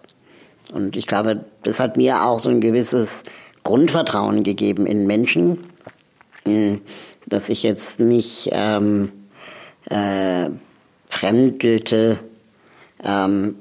Und 0.73 0.97
ich 0.97 1.07
glaube, 1.07 1.45
das 1.63 1.81
hat 1.81 1.97
mir 1.97 2.25
auch 2.25 2.41
so 2.41 2.51
ein 2.51 2.61
gewisses 2.61 3.23
Grundvertrauen 3.65 4.45
gegeben 4.45 4.87
in 4.87 5.07
Menschen, 5.07 5.59
äh, 6.47 6.79
dass 7.27 7.49
ich 7.49 7.63
jetzt 7.63 8.01
nicht 8.01 8.51
ähm, 8.53 9.13
äh, 9.91 10.51
fremdelte, 11.09 12.21
ähm, 13.05 13.57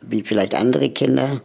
wie 0.00 0.22
vielleicht 0.22 0.54
andere 0.54 0.90
Kinder, 0.90 1.40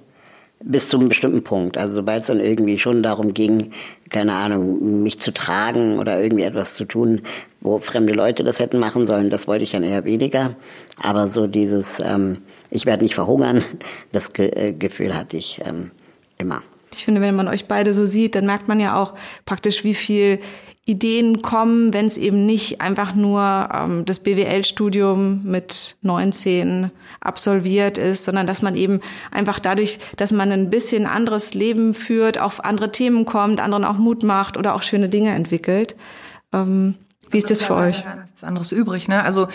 bis 0.62 0.90
zu 0.90 0.98
einem 0.98 1.08
bestimmten 1.08 1.44
Punkt. 1.44 1.78
Also 1.78 1.94
sobald 1.96 2.22
es 2.22 2.28
dann 2.28 2.40
irgendwie 2.40 2.78
schon 2.78 3.02
darum 3.02 3.34
ging, 3.34 3.72
keine 4.10 4.34
Ahnung, 4.34 5.04
mich 5.04 5.20
zu 5.20 5.32
tragen 5.32 6.00
oder 6.00 6.22
irgendwie 6.22 6.44
etwas 6.44 6.76
zu 6.76 6.86
tun, 6.86 7.22
wo 7.62 7.80
fremde 7.80 8.14
Leute 8.14 8.44
das 8.44 8.60
hätten 8.60 8.80
machen 8.80 9.06
sollen, 9.06 9.30
das 9.30 9.48
wollte 9.48 9.64
ich 9.64 9.72
dann 9.72 9.84
eher 9.84 10.04
weniger. 10.04 10.56
Aber 11.02 11.28
so 11.28 11.48
dieses, 11.48 12.00
ähm, 12.00 12.40
ich 12.70 12.86
werde 12.86 13.04
nicht 13.04 13.16
verhungern, 13.16 13.64
das 14.12 14.34
Ge 14.34 14.50
äh, 14.50 14.74
Gefühl 14.74 15.16
hatte 15.16 15.38
ich 15.38 15.62
ähm, 15.66 15.92
immer. 16.38 16.62
Ich 16.94 17.06
finde, 17.06 17.22
wenn 17.22 17.36
man 17.36 17.48
euch 17.48 17.68
beide 17.68 17.94
so 17.94 18.06
sieht, 18.06 18.36
dann 18.36 18.46
merkt 18.46 18.68
man 18.68 18.80
ja 18.80 18.96
auch 18.96 19.14
praktisch, 19.46 19.84
wie 19.84 19.94
viel 19.94 20.40
Ideen 20.90 21.44
kommen, 21.44 21.94
wenn 21.94 22.08
es 22.08 22.18
eben 22.18 22.48
nicht 22.48 22.82
einfach 22.82 23.14
nur 23.14 23.70
ähm, 23.72 24.06
das 24.06 24.20
BWL-Studium 24.20 25.44
mit 25.44 25.98
19 26.02 26.90
absolviert 27.22 28.00
ist, 28.00 28.24
sondern 28.24 28.48
dass 28.48 28.64
man 28.64 28.76
eben 28.76 29.00
einfach 29.30 29.60
dadurch, 29.60 30.00
dass 30.18 30.32
man 30.32 30.52
ein 30.52 30.72
bisschen 30.72 31.06
anderes 31.06 31.54
Leben 31.54 31.94
führt, 31.94 32.40
auf 32.40 32.66
andere 32.66 32.92
Themen 32.92 33.26
kommt, 33.26 33.62
anderen 33.62 33.86
auch 33.86 33.98
Mut 33.98 34.24
macht 34.24 34.58
oder 34.58 34.74
auch 34.74 34.82
schöne 34.82 35.10
Dinge 35.10 35.30
entwickelt. 35.30 35.96
Ähm, 36.54 36.96
wie 37.30 37.38
ist 37.38 37.52
das 37.52 37.62
für 37.62 37.76
euch? 37.76 38.04
Nichts 38.22 38.44
anderes 38.44 38.72
übrig, 38.72 39.08
ne? 39.08 39.24
Also 39.24 39.48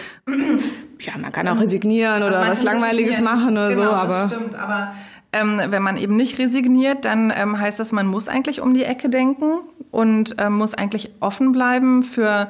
ja, 1.01 1.19
man 1.19 1.33
kann 1.33 1.49
auch 1.49 1.59
resignieren 1.59 2.23
also 2.23 2.39
oder 2.39 2.49
was 2.49 2.63
Langweiliges 2.63 3.21
machen 3.21 3.53
oder 3.53 3.71
genau, 3.71 3.83
so, 3.83 3.91
aber 3.91 4.09
das 4.09 4.33
stimmt. 4.33 4.55
Aber 4.55 4.93
ähm, 5.35 5.61
wenn 5.69 5.83
man 5.83 5.97
eben 5.97 6.15
nicht 6.15 6.39
resigniert, 6.39 7.05
dann 7.05 7.33
ähm, 7.37 7.59
heißt 7.59 7.81
das, 7.81 7.91
man 7.91 8.07
muss 8.07 8.29
eigentlich 8.29 8.61
um 8.61 8.73
die 8.73 8.85
Ecke 8.85 9.11
denken 9.11 9.61
und 9.91 10.37
ähm, 10.39 10.55
muss 10.55 10.75
eigentlich 10.75 11.11
offen 11.19 11.51
bleiben 11.51 12.05
für 12.05 12.49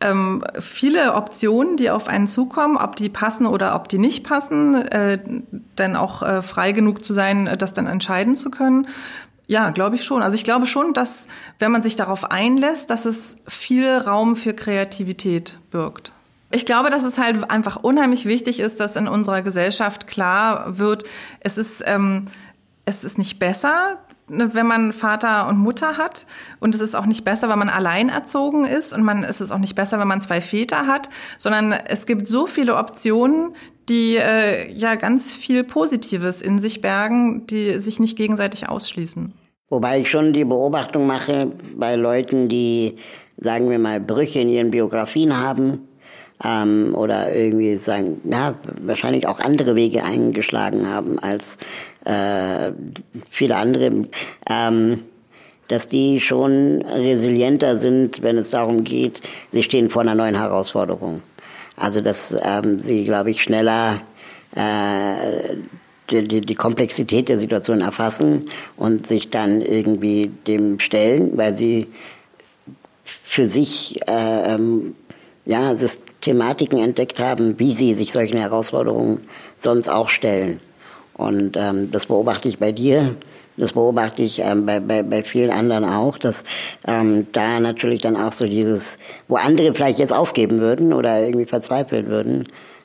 ähm, 0.00 0.44
viele 0.60 1.14
Optionen, 1.14 1.76
die 1.76 1.90
auf 1.90 2.06
einen 2.06 2.26
zukommen, 2.26 2.76
ob 2.76 2.96
die 2.96 3.08
passen 3.08 3.46
oder 3.46 3.74
ob 3.74 3.88
die 3.88 3.98
nicht 3.98 4.24
passen, 4.24 4.74
äh, 4.74 5.18
dann 5.74 5.96
auch 5.96 6.22
äh, 6.22 6.42
frei 6.42 6.72
genug 6.72 7.02
zu 7.02 7.14
sein, 7.14 7.56
das 7.58 7.72
dann 7.72 7.86
entscheiden 7.86 8.36
zu 8.36 8.50
können. 8.50 8.86
Ja, 9.46 9.70
glaube 9.70 9.96
ich 9.96 10.04
schon. 10.04 10.22
Also 10.22 10.34
ich 10.36 10.44
glaube 10.44 10.66
schon, 10.66 10.92
dass 10.92 11.28
wenn 11.58 11.72
man 11.72 11.82
sich 11.82 11.96
darauf 11.96 12.30
einlässt, 12.30 12.90
dass 12.90 13.06
es 13.06 13.38
viel 13.48 13.88
Raum 13.88 14.36
für 14.36 14.52
Kreativität 14.52 15.58
birgt. 15.70 16.12
Ich 16.50 16.64
glaube, 16.64 16.88
dass 16.88 17.04
es 17.04 17.18
halt 17.18 17.50
einfach 17.50 17.76
unheimlich 17.82 18.24
wichtig 18.24 18.60
ist, 18.60 18.80
dass 18.80 18.96
in 18.96 19.06
unserer 19.06 19.42
Gesellschaft 19.42 20.06
klar 20.06 20.78
wird, 20.78 21.04
es 21.40 21.58
ist, 21.58 21.84
ähm, 21.86 22.26
es 22.86 23.04
ist 23.04 23.18
nicht 23.18 23.38
besser, 23.38 23.98
ne, 24.28 24.54
wenn 24.54 24.66
man 24.66 24.92
Vater 24.92 25.46
und 25.48 25.58
Mutter 25.58 25.98
hat. 25.98 26.26
Und 26.58 26.74
es 26.74 26.80
ist 26.80 26.94
auch 26.94 27.06
nicht 27.06 27.24
besser, 27.24 27.48
wenn 27.48 27.58
man 27.58 27.68
allein 27.68 28.08
erzogen 28.08 28.64
ist. 28.64 28.94
Und 28.94 29.02
man, 29.02 29.24
es 29.24 29.40
ist 29.40 29.50
auch 29.50 29.58
nicht 29.58 29.74
besser, 29.74 29.98
wenn 29.98 30.08
man 30.08 30.20
zwei 30.20 30.40
Väter 30.40 30.86
hat. 30.86 31.10
Sondern 31.36 31.72
es 31.72 32.06
gibt 32.06 32.26
so 32.26 32.46
viele 32.46 32.76
Optionen, 32.76 33.54
die 33.88 34.16
äh, 34.16 34.72
ja 34.72 34.94
ganz 34.94 35.32
viel 35.32 35.64
Positives 35.64 36.42
in 36.42 36.58
sich 36.58 36.80
bergen, 36.80 37.46
die 37.46 37.78
sich 37.78 38.00
nicht 38.00 38.16
gegenseitig 38.16 38.68
ausschließen. 38.68 39.32
Wobei 39.70 40.00
ich 40.00 40.10
schon 40.10 40.32
die 40.32 40.46
Beobachtung 40.46 41.06
mache 41.06 41.52
bei 41.76 41.94
Leuten, 41.94 42.48
die, 42.48 42.94
sagen 43.36 43.68
wir 43.68 43.78
mal, 43.78 44.00
Brüche 44.00 44.40
in 44.40 44.48
ihren 44.48 44.70
Biografien 44.70 45.38
haben, 45.38 45.87
ähm, 46.44 46.94
oder 46.94 47.34
irgendwie 47.34 47.76
sagen, 47.76 48.20
ja, 48.24 48.54
wahrscheinlich 48.82 49.26
auch 49.26 49.40
andere 49.40 49.76
Wege 49.76 50.04
eingeschlagen 50.04 50.86
haben 50.86 51.18
als 51.18 51.58
äh, 52.04 52.72
viele 53.28 53.56
andere, 53.56 54.06
ähm, 54.48 55.02
dass 55.68 55.88
die 55.88 56.20
schon 56.20 56.82
resilienter 56.82 57.76
sind, 57.76 58.22
wenn 58.22 58.38
es 58.38 58.50
darum 58.50 58.84
geht, 58.84 59.20
sie 59.50 59.62
stehen 59.62 59.90
vor 59.90 60.02
einer 60.02 60.14
neuen 60.14 60.36
Herausforderung. 60.36 61.22
Also 61.76 62.00
dass 62.00 62.34
ähm, 62.42 62.80
sie, 62.80 63.04
glaube 63.04 63.30
ich, 63.30 63.42
schneller 63.42 64.00
äh, 64.54 65.56
die, 66.10 66.26
die, 66.26 66.40
die 66.40 66.54
Komplexität 66.54 67.28
der 67.28 67.38
Situation 67.38 67.82
erfassen 67.82 68.44
und 68.76 69.06
sich 69.06 69.28
dann 69.28 69.60
irgendwie 69.60 70.30
dem 70.46 70.78
stellen, 70.78 71.36
weil 71.36 71.54
sie 71.54 71.86
für 73.04 73.46
sich 73.46 74.00
äh, 74.08 74.54
ähm, 74.54 74.94
ja, 75.44 75.74
Systematiken 76.20 76.78
entdeckt 76.78 77.20
haben, 77.20 77.58
wie 77.58 77.74
sie 77.74 77.94
sich 77.94 78.12
solchen 78.12 78.36
Herausforderungen 78.36 79.20
sonst 79.56 79.88
auch 79.88 80.08
stellen. 80.08 80.60
Und 81.14 81.56
ähm, 81.56 81.90
das 81.90 82.06
beobachte 82.06 82.48
ich 82.48 82.58
bei 82.58 82.72
dir. 82.72 83.16
Das 83.56 83.72
beobachte 83.72 84.22
ich 84.22 84.40
ähm, 84.40 84.66
bei, 84.66 84.78
bei, 84.78 85.02
bei 85.02 85.22
vielen 85.22 85.50
anderen 85.50 85.84
auch, 85.84 86.18
dass 86.18 86.44
ähm, 86.86 87.26
da 87.32 87.58
natürlich 87.60 88.02
dann 88.02 88.16
auch 88.16 88.32
so 88.32 88.46
dieses, 88.46 88.98
wo 89.26 89.36
andere 89.36 89.74
vielleicht 89.74 89.98
jetzt 89.98 90.12
aufgeben 90.12 90.58
würden 90.58 90.92
oder 90.92 91.20
irgendwie 91.20 91.46
verzweifeln 91.46 92.08
würden, 92.08 92.44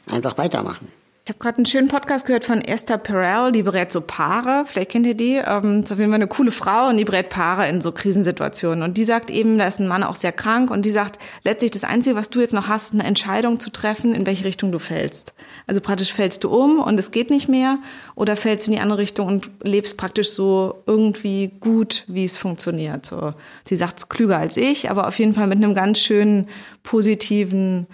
einfach 0.09 0.37
weitermachen. 0.37 0.87
Ich 1.25 1.29
habe 1.29 1.39
gerade 1.39 1.55
einen 1.59 1.65
schönen 1.65 1.87
Podcast 1.87 2.25
gehört 2.25 2.43
von 2.43 2.59
Esther 2.59 2.97
Perel, 2.97 3.53
die 3.53 3.63
berät 3.63 3.93
so 3.93 4.01
Paare. 4.01 4.65
Vielleicht 4.65 4.91
kennt 4.91 5.05
ihr 5.05 5.13
die. 5.13 5.35
Ähm, 5.35 5.81
ist 5.81 5.91
auf 5.93 5.97
jeden 5.97 6.11
Fall 6.11 6.15
eine 6.15 6.27
coole 6.27 6.51
Frau 6.51 6.89
und 6.89 6.97
die 6.97 7.05
berät 7.05 7.29
Paare 7.29 7.65
in 7.69 7.79
so 7.79 7.93
Krisensituationen. 7.93 8.83
Und 8.83 8.97
die 8.97 9.05
sagt 9.05 9.29
eben, 9.31 9.57
da 9.57 9.63
ist 9.63 9.79
ein 9.79 9.87
Mann 9.87 10.03
auch 10.03 10.17
sehr 10.17 10.33
krank 10.33 10.69
und 10.69 10.83
die 10.83 10.89
sagt, 10.89 11.19
letztlich 11.45 11.71
das 11.71 11.85
Einzige, 11.85 12.17
was 12.17 12.29
du 12.29 12.41
jetzt 12.41 12.53
noch 12.53 12.67
hast, 12.67 12.91
eine 12.91 13.05
Entscheidung 13.05 13.61
zu 13.61 13.69
treffen, 13.69 14.13
in 14.13 14.25
welche 14.25 14.43
Richtung 14.43 14.73
du 14.73 14.79
fällst. 14.79 15.33
Also 15.65 15.79
praktisch 15.79 16.11
fällst 16.11 16.43
du 16.43 16.49
um 16.49 16.81
und 16.81 16.99
es 16.99 17.11
geht 17.11 17.29
nicht 17.29 17.47
mehr 17.47 17.77
oder 18.15 18.35
fällst 18.35 18.67
du 18.67 18.71
in 18.71 18.75
die 18.75 18.81
andere 18.81 18.99
Richtung 18.99 19.27
und 19.27 19.49
lebst 19.63 19.95
praktisch 19.95 20.31
so 20.31 20.83
irgendwie 20.87 21.53
gut, 21.61 22.03
wie 22.07 22.25
es 22.25 22.35
funktioniert. 22.35 23.05
So, 23.05 23.33
sie 23.63 23.77
sagt 23.77 23.99
es 23.99 24.09
klüger 24.09 24.39
als 24.39 24.57
ich, 24.57 24.91
aber 24.91 25.07
auf 25.07 25.17
jeden 25.19 25.33
Fall 25.33 25.47
mit 25.47 25.59
einem 25.59 25.73
ganz 25.73 25.99
schönen 25.99 26.49
positiven 26.83 27.87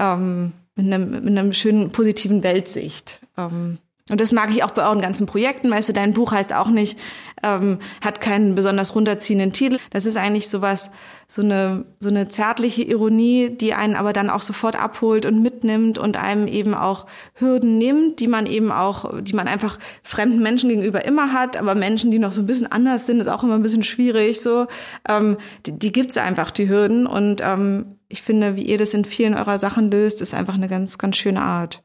ähm, 0.00 0.54
mit 0.76 0.86
einem, 0.86 1.10
mit 1.10 1.38
einem 1.38 1.52
schönen 1.52 1.90
positiven 1.90 2.42
Weltsicht. 2.42 3.20
Ähm, 3.36 3.78
und 4.10 4.20
das 4.20 4.32
mag 4.32 4.50
ich 4.50 4.64
auch 4.64 4.72
bei 4.72 4.84
euren 4.84 5.00
ganzen 5.00 5.26
Projekten. 5.26 5.70
Weißt 5.70 5.88
du, 5.88 5.92
dein 5.92 6.12
Buch 6.12 6.32
heißt 6.32 6.52
auch 6.52 6.68
nicht, 6.68 6.98
ähm, 7.44 7.78
hat 8.04 8.20
keinen 8.20 8.56
besonders 8.56 8.96
runterziehenden 8.96 9.52
Titel. 9.52 9.78
Das 9.90 10.06
ist 10.06 10.16
eigentlich 10.16 10.48
sowas, 10.48 10.90
so 11.28 11.40
eine, 11.40 11.84
so 12.00 12.08
eine 12.08 12.26
zärtliche 12.26 12.82
Ironie, 12.82 13.50
die 13.50 13.74
einen 13.74 13.94
aber 13.94 14.12
dann 14.12 14.28
auch 14.28 14.42
sofort 14.42 14.78
abholt 14.78 15.24
und 15.24 15.40
mitnimmt 15.40 15.98
und 15.98 16.16
einem 16.16 16.48
eben 16.48 16.74
auch 16.74 17.06
Hürden 17.34 17.78
nimmt, 17.78 18.18
die 18.18 18.26
man 18.26 18.46
eben 18.46 18.72
auch, 18.72 19.22
die 19.22 19.34
man 19.34 19.46
einfach 19.46 19.78
fremden 20.02 20.42
Menschen 20.42 20.68
gegenüber 20.68 21.04
immer 21.04 21.32
hat, 21.32 21.56
aber 21.56 21.76
Menschen, 21.76 22.10
die 22.10 22.18
noch 22.18 22.32
so 22.32 22.42
ein 22.42 22.46
bisschen 22.46 22.70
anders 22.70 23.06
sind, 23.06 23.20
ist 23.20 23.28
auch 23.28 23.44
immer 23.44 23.54
ein 23.54 23.62
bisschen 23.62 23.84
schwierig, 23.84 24.40
so. 24.40 24.66
Ähm, 25.08 25.36
die, 25.64 25.78
die 25.78 25.92
gibt's 25.92 26.18
einfach, 26.18 26.50
die 26.50 26.68
Hürden. 26.68 27.06
Und 27.06 27.40
ähm, 27.40 27.96
ich 28.12 28.22
finde, 28.22 28.56
wie 28.56 28.62
ihr 28.62 28.78
das 28.78 28.94
in 28.94 29.04
vielen 29.04 29.34
eurer 29.34 29.58
Sachen 29.58 29.90
löst, 29.90 30.20
ist 30.20 30.34
einfach 30.34 30.54
eine 30.54 30.68
ganz, 30.68 30.98
ganz 30.98 31.16
schöne 31.16 31.42
Art. 31.42 31.82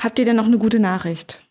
Habt 0.00 0.18
ihr 0.18 0.24
denn 0.24 0.36
noch 0.36 0.46
eine 0.46 0.58
gute 0.58 0.80
Nachricht? 0.80 1.42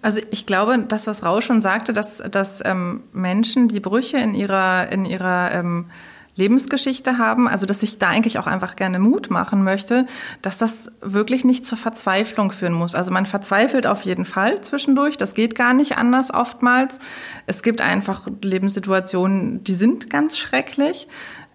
Also 0.00 0.20
ich 0.30 0.46
glaube, 0.46 0.84
das, 0.88 1.06
was 1.06 1.24
Rausch 1.24 1.46
schon 1.46 1.60
sagte, 1.60 1.92
dass, 1.92 2.18
dass 2.18 2.64
ähm, 2.64 3.04
Menschen, 3.12 3.68
die 3.68 3.78
Brüche 3.78 4.16
in 4.16 4.34
ihrer, 4.34 4.90
in 4.90 5.04
ihrer 5.04 5.52
ähm, 5.52 5.86
Lebensgeschichte 6.34 7.18
haben, 7.18 7.46
also 7.46 7.66
dass 7.66 7.82
ich 7.82 7.98
da 7.98 8.08
eigentlich 8.08 8.38
auch 8.38 8.46
einfach 8.46 8.74
gerne 8.74 8.98
Mut 8.98 9.30
machen 9.30 9.62
möchte, 9.62 10.06
dass 10.40 10.56
das 10.56 10.90
wirklich 11.02 11.44
nicht 11.44 11.66
zur 11.66 11.76
Verzweiflung 11.76 12.52
führen 12.52 12.72
muss. 12.72 12.94
Also 12.94 13.12
man 13.12 13.26
verzweifelt 13.26 13.86
auf 13.86 14.02
jeden 14.02 14.24
Fall 14.24 14.62
zwischendurch, 14.62 15.18
das 15.18 15.34
geht 15.34 15.54
gar 15.54 15.74
nicht 15.74 15.98
anders 15.98 16.32
oftmals. 16.32 17.00
Es 17.46 17.62
gibt 17.62 17.82
einfach 17.82 18.28
Lebenssituationen, 18.40 19.62
die 19.62 19.74
sind 19.74 20.08
ganz 20.08 20.38
schrecklich. 20.38 21.06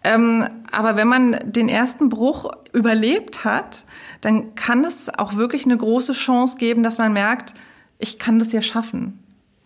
Ähm, 0.08 0.48
aber 0.72 0.96
wenn 0.96 1.08
man 1.08 1.38
den 1.44 1.68
ersten 1.68 2.08
Bruch 2.08 2.50
überlebt 2.72 3.44
hat, 3.44 3.84
dann 4.22 4.56
kann 4.56 4.86
es 4.86 5.10
auch 5.10 5.36
wirklich 5.36 5.66
eine 5.66 5.76
große 5.76 6.14
Chance 6.14 6.58
geben, 6.58 6.82
dass 6.82 6.98
man 6.98 7.12
merkt, 7.12 7.54
ich 8.00 8.18
kann 8.18 8.40
das 8.40 8.54
ja 8.54 8.62
schaffen. 8.62 9.20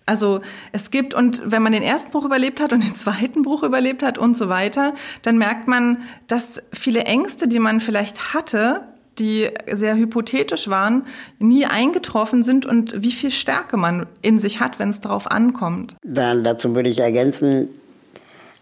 Also 0.08 0.41
es 0.71 0.89
gibt, 0.89 1.13
und 1.13 1.43
wenn 1.45 1.62
man 1.62 1.73
den 1.73 1.84
ersten 1.84 2.10
Bruch 2.10 2.25
überlebt 2.25 2.60
hat 2.60 2.73
und 2.73 2.84
den 2.84 2.95
zweiten 2.95 3.43
Bruch 3.43 3.62
überlebt 3.62 4.01
hat 4.01 4.17
und 4.17 4.36
so 4.36 4.49
weiter, 4.49 4.95
dann 5.21 5.38
merkt 5.38 5.67
man, 5.67 5.97
dass 6.25 6.63
viele 6.73 7.01
Ängste, 7.04 7.47
die 7.47 7.60
man 7.60 7.80
vielleicht 7.80 8.34
hatte, 8.34 8.82
die 9.19 9.47
sehr 9.71 9.95
hypothetisch 9.95 10.69
waren, 10.69 11.04
nie 11.38 11.67
eingetroffen 11.67 12.41
sind 12.41 12.65
und 12.65 13.04
wie 13.04 13.12
viel 13.12 13.30
Stärke 13.30 13.77
man 13.77 14.08
in 14.23 14.39
sich 14.39 14.60
hat, 14.60 14.80
wenn 14.80 14.89
es 14.89 15.01
darauf 15.01 15.30
ankommt. 15.30 15.95
Dann 16.04 16.43
dazu 16.43 16.73
würde 16.73 16.89
ich 16.89 16.97
ergänzen, 16.97 17.67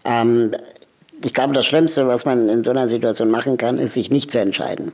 ähm, 0.04 0.50
ich 1.24 1.34
glaube, 1.34 1.54
das 1.54 1.66
Schlimmste, 1.66 2.06
was 2.06 2.24
man 2.24 2.48
in 2.48 2.64
so 2.64 2.70
einer 2.70 2.88
Situation 2.88 3.30
machen 3.30 3.56
kann, 3.56 3.78
ist, 3.78 3.94
sich 3.94 4.10
nicht 4.10 4.30
zu 4.30 4.38
entscheiden. 4.38 4.92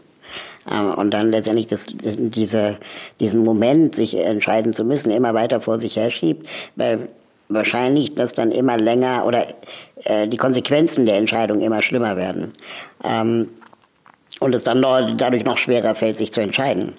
Ähm, 0.71 0.95
und 0.95 1.15
dann 1.15 1.31
letztendlich 1.31 1.67
das, 1.67 1.87
diese, 1.89 2.79
diesen 3.21 3.45
Moment, 3.45 3.95
sich 3.95 4.19
entscheiden 4.19 4.73
zu 4.73 4.85
müssen, 4.85 5.11
immer 5.11 5.35
weiter 5.35 5.61
vor 5.61 5.79
sich 5.79 5.97
herschiebt, 5.97 6.49
weil 6.75 7.09
wahrscheinlich 7.49 8.15
das 8.15 8.33
dann 8.33 8.51
immer 8.51 8.77
länger 8.77 9.25
oder 9.25 9.45
äh, 10.05 10.27
die 10.27 10.37
Konsequenzen 10.37 11.07
der 11.07 11.17
Entscheidung 11.17 11.61
immer 11.61 11.83
schlimmer 11.83 12.17
werden. 12.17 12.53
Ähm, 13.05 13.49
und 14.41 14.55
es 14.55 14.65
dann 14.65 14.83
dadurch 14.83 15.45
noch 15.45 15.57
schwerer 15.57 15.95
fällt, 15.95 16.17
sich 16.17 16.33
zu 16.33 16.41
entscheiden. 16.41 16.93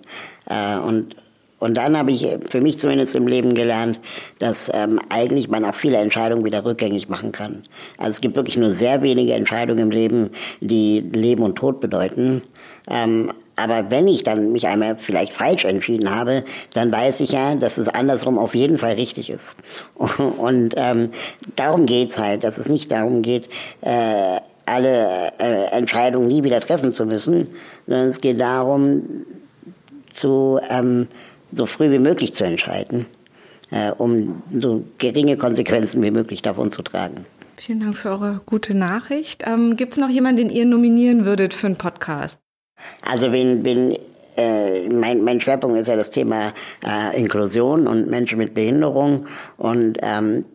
Äh, 0.49 0.77
und 0.79 1.15
und 1.59 1.77
dann 1.77 1.97
habe 1.97 2.11
ich 2.11 2.27
für 2.49 2.61
mich 2.61 2.79
zumindest 2.79 3.15
im 3.15 3.27
Leben 3.27 3.53
gelernt, 3.53 3.99
dass 4.39 4.71
ähm, 4.73 4.99
eigentlich 5.09 5.49
man 5.49 5.65
auch 5.65 5.75
viele 5.75 5.97
Entscheidungen 5.97 6.45
wieder 6.45 6.63
rückgängig 6.63 7.09
machen 7.09 7.31
kann. 7.31 7.63
Also 7.97 8.11
es 8.11 8.21
gibt 8.21 8.35
wirklich 8.35 8.57
nur 8.57 8.69
sehr 8.69 9.01
wenige 9.01 9.33
Entscheidungen 9.33 9.79
im 9.79 9.89
Leben, 9.89 10.29
die 10.61 10.99
Leben 10.99 11.43
und 11.43 11.55
Tod 11.55 11.79
bedeuten. 11.79 12.43
Ähm, 12.89 13.31
aber 13.55 13.89
wenn 13.89 14.07
ich 14.07 14.21
dann 14.21 14.51
mich 14.51 14.67
einmal 14.67 14.97
vielleicht 14.97 15.33
falsch 15.33 15.65
entschieden 15.65 16.13
habe, 16.13 16.43
dann 16.73 16.91
weiß 16.91 17.21
ich 17.21 17.31
ja, 17.31 17.55
dass 17.55 17.79
es 17.79 17.89
andersrum 17.89 18.37
auf 18.37 18.53
jeden 18.53 18.77
Fall 18.77 18.93
richtig 18.93 19.31
ist. 19.31 19.57
Und 20.37 20.75
ähm, 20.77 21.09
darum 21.55 21.87
geht's 21.87 22.19
halt, 22.19 22.43
dass 22.43 22.59
es 22.59 22.69
nicht 22.69 22.91
darum 22.91 23.23
geht, 23.23 23.49
äh, 23.81 24.37
alle 24.67 25.31
äh, 25.39 25.71
Entscheidungen 25.71 26.27
nie 26.27 26.43
wieder 26.43 26.59
treffen 26.59 26.93
zu 26.93 27.07
müssen, 27.07 27.47
sondern 27.87 28.07
es 28.07 28.21
geht 28.21 28.39
darum, 28.39 29.25
zu 30.13 30.59
ähm, 30.69 31.07
so 31.51 31.65
früh 31.65 31.91
wie 31.91 31.99
möglich 31.99 32.33
zu 32.33 32.43
entscheiden, 32.43 33.05
äh, 33.71 33.91
um 33.91 34.41
so 34.51 34.83
geringe 34.97 35.37
Konsequenzen 35.37 36.01
wie 36.01 36.11
möglich 36.11 36.41
davon 36.41 36.71
zu 36.71 36.81
tragen. 36.81 37.25
Vielen 37.57 37.79
Dank 37.79 37.97
für 37.97 38.09
eure 38.09 38.41
gute 38.45 38.75
Nachricht. 38.75 39.43
Ähm, 39.47 39.77
Gibt 39.77 39.93
es 39.93 39.99
noch 39.99 40.09
jemanden, 40.09 40.47
den 40.47 40.49
ihr 40.49 40.65
nominieren 40.65 41.25
würdet 41.25 41.53
für 41.53 41.67
einen 41.67 41.77
Podcast? 41.77 42.39
Also 43.01 43.31
wenn, 43.31 43.65
wenn 43.65 43.97
äh, 44.37 44.87
mein, 44.89 45.23
mein 45.23 45.41
Schwerpunkt 45.41 45.77
ist 45.77 45.87
ja 45.87 45.95
das 45.95 46.11
Thema 46.11 46.53
äh, 46.85 47.19
Inklusion 47.19 47.87
und 47.87 48.09
Menschen 48.09 48.37
mit 48.37 48.53
Behinderung 48.53 49.25
und 49.57 49.97
ähm, 50.01 50.45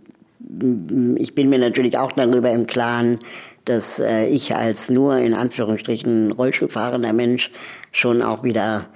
ich 1.16 1.34
bin 1.34 1.50
mir 1.50 1.58
natürlich 1.58 1.98
auch 1.98 2.12
darüber 2.12 2.50
im 2.50 2.66
Klaren, 2.66 3.18
dass 3.64 3.98
äh, 4.00 4.26
ich 4.26 4.54
als 4.54 4.90
nur 4.90 5.18
in 5.18 5.34
Anführungsstrichen 5.34 6.32
Rollstuhlfahrender 6.32 7.12
Mensch 7.12 7.50
schon 7.90 8.22
auch 8.22 8.42
wieder 8.42 8.86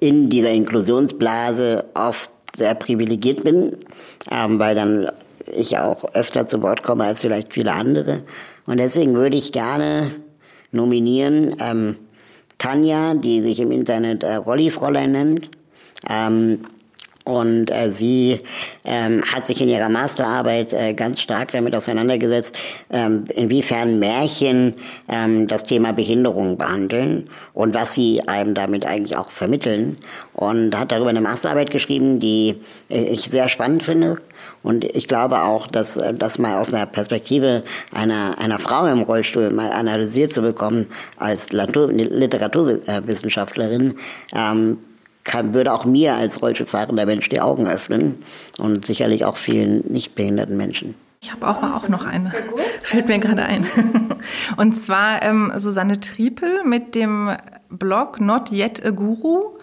in 0.00 0.28
dieser 0.28 0.50
Inklusionsblase 0.50 1.84
oft 1.94 2.30
sehr 2.54 2.74
privilegiert 2.74 3.44
bin, 3.44 3.76
ähm, 4.30 4.58
weil 4.58 4.74
dann 4.74 5.10
ich 5.46 5.78
auch 5.78 6.04
öfter 6.14 6.46
zu 6.46 6.62
Wort 6.62 6.82
komme 6.82 7.04
als 7.04 7.20
vielleicht 7.20 7.52
viele 7.52 7.72
andere. 7.72 8.22
Und 8.66 8.78
deswegen 8.78 9.14
würde 9.14 9.36
ich 9.36 9.52
gerne 9.52 10.10
nominieren 10.70 11.56
ähm, 11.60 11.96
Tanja, 12.58 13.14
die 13.14 13.42
sich 13.42 13.60
im 13.60 13.72
Internet 13.72 14.22
äh, 14.22 14.34
Rolli-Fräulein 14.36 15.12
nennt. 15.12 15.48
Ähm, 16.08 16.60
und 17.24 17.70
äh, 17.70 17.88
sie 17.88 18.40
ähm, 18.84 19.22
hat 19.32 19.46
sich 19.46 19.62
in 19.62 19.68
ihrer 19.68 19.88
Masterarbeit 19.88 20.72
äh, 20.72 20.92
ganz 20.92 21.20
stark 21.20 21.52
damit 21.52 21.76
auseinandergesetzt, 21.76 22.58
ähm, 22.90 23.24
inwiefern 23.32 24.00
Märchen 24.00 24.74
ähm, 25.08 25.46
das 25.46 25.62
Thema 25.62 25.92
Behinderung 25.92 26.58
behandeln 26.58 27.26
und 27.54 27.74
was 27.74 27.94
sie 27.94 28.26
einem 28.26 28.54
damit 28.54 28.86
eigentlich 28.86 29.16
auch 29.16 29.30
vermitteln. 29.30 29.98
Und 30.32 30.78
hat 30.78 30.90
darüber 30.90 31.10
eine 31.10 31.20
Masterarbeit 31.20 31.70
geschrieben, 31.70 32.18
die 32.18 32.56
äh, 32.88 33.04
ich 33.04 33.22
sehr 33.22 33.48
spannend 33.48 33.84
finde. 33.84 34.18
Und 34.64 34.84
ich 34.84 35.06
glaube 35.06 35.42
auch, 35.42 35.66
dass 35.66 35.96
äh, 35.96 36.14
das 36.14 36.38
mal 36.38 36.58
aus 36.58 36.74
einer 36.74 36.86
Perspektive 36.86 37.62
einer, 37.92 38.38
einer 38.38 38.58
Frau 38.58 38.86
im 38.86 39.02
Rollstuhl 39.02 39.50
mal 39.50 39.70
analysiert 39.70 40.32
zu 40.32 40.42
bekommen 40.42 40.86
als 41.18 41.52
Literaturwissenschaftlerin, 41.52 43.94
ähm, 44.34 44.78
kann, 45.24 45.54
würde 45.54 45.72
auch 45.72 45.84
mir 45.84 46.14
als 46.14 46.42
Rollstuhlfahrender 46.42 47.06
Mensch 47.06 47.28
die 47.28 47.40
Augen 47.40 47.66
öffnen 47.66 48.22
und 48.58 48.84
sicherlich 48.84 49.24
auch 49.24 49.36
vielen 49.36 49.84
nicht 49.88 50.14
behinderten 50.14 50.56
Menschen. 50.56 50.94
Ich 51.22 51.30
habe 51.30 51.46
auch, 51.46 51.62
auch 51.62 51.88
noch 51.88 52.04
eine. 52.04 52.32
Das 52.72 52.84
fällt 52.86 53.06
mir 53.06 53.20
gerade 53.20 53.44
ein. 53.44 53.64
Und 54.56 54.74
zwar 54.74 55.22
ähm, 55.22 55.52
Susanne 55.54 56.00
Triepel 56.00 56.64
mit 56.64 56.96
dem 56.96 57.30
Blog 57.70 58.20
Not 58.20 58.50
Yet 58.50 58.84
a 58.84 58.90
Guru, 58.90 59.56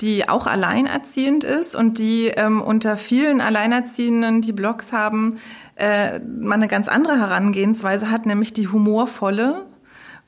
die 0.00 0.28
auch 0.28 0.46
alleinerziehend 0.46 1.44
ist 1.44 1.74
und 1.74 1.98
die 1.98 2.28
ähm, 2.28 2.60
unter 2.60 2.98
vielen 2.98 3.40
Alleinerziehenden, 3.40 4.42
die 4.42 4.52
Blogs 4.52 4.92
haben, 4.92 5.36
äh, 5.76 6.20
mal 6.20 6.54
eine 6.54 6.68
ganz 6.68 6.88
andere 6.88 7.18
Herangehensweise 7.18 8.10
hat, 8.10 8.26
nämlich 8.26 8.52
die 8.52 8.68
humorvolle 8.68 9.64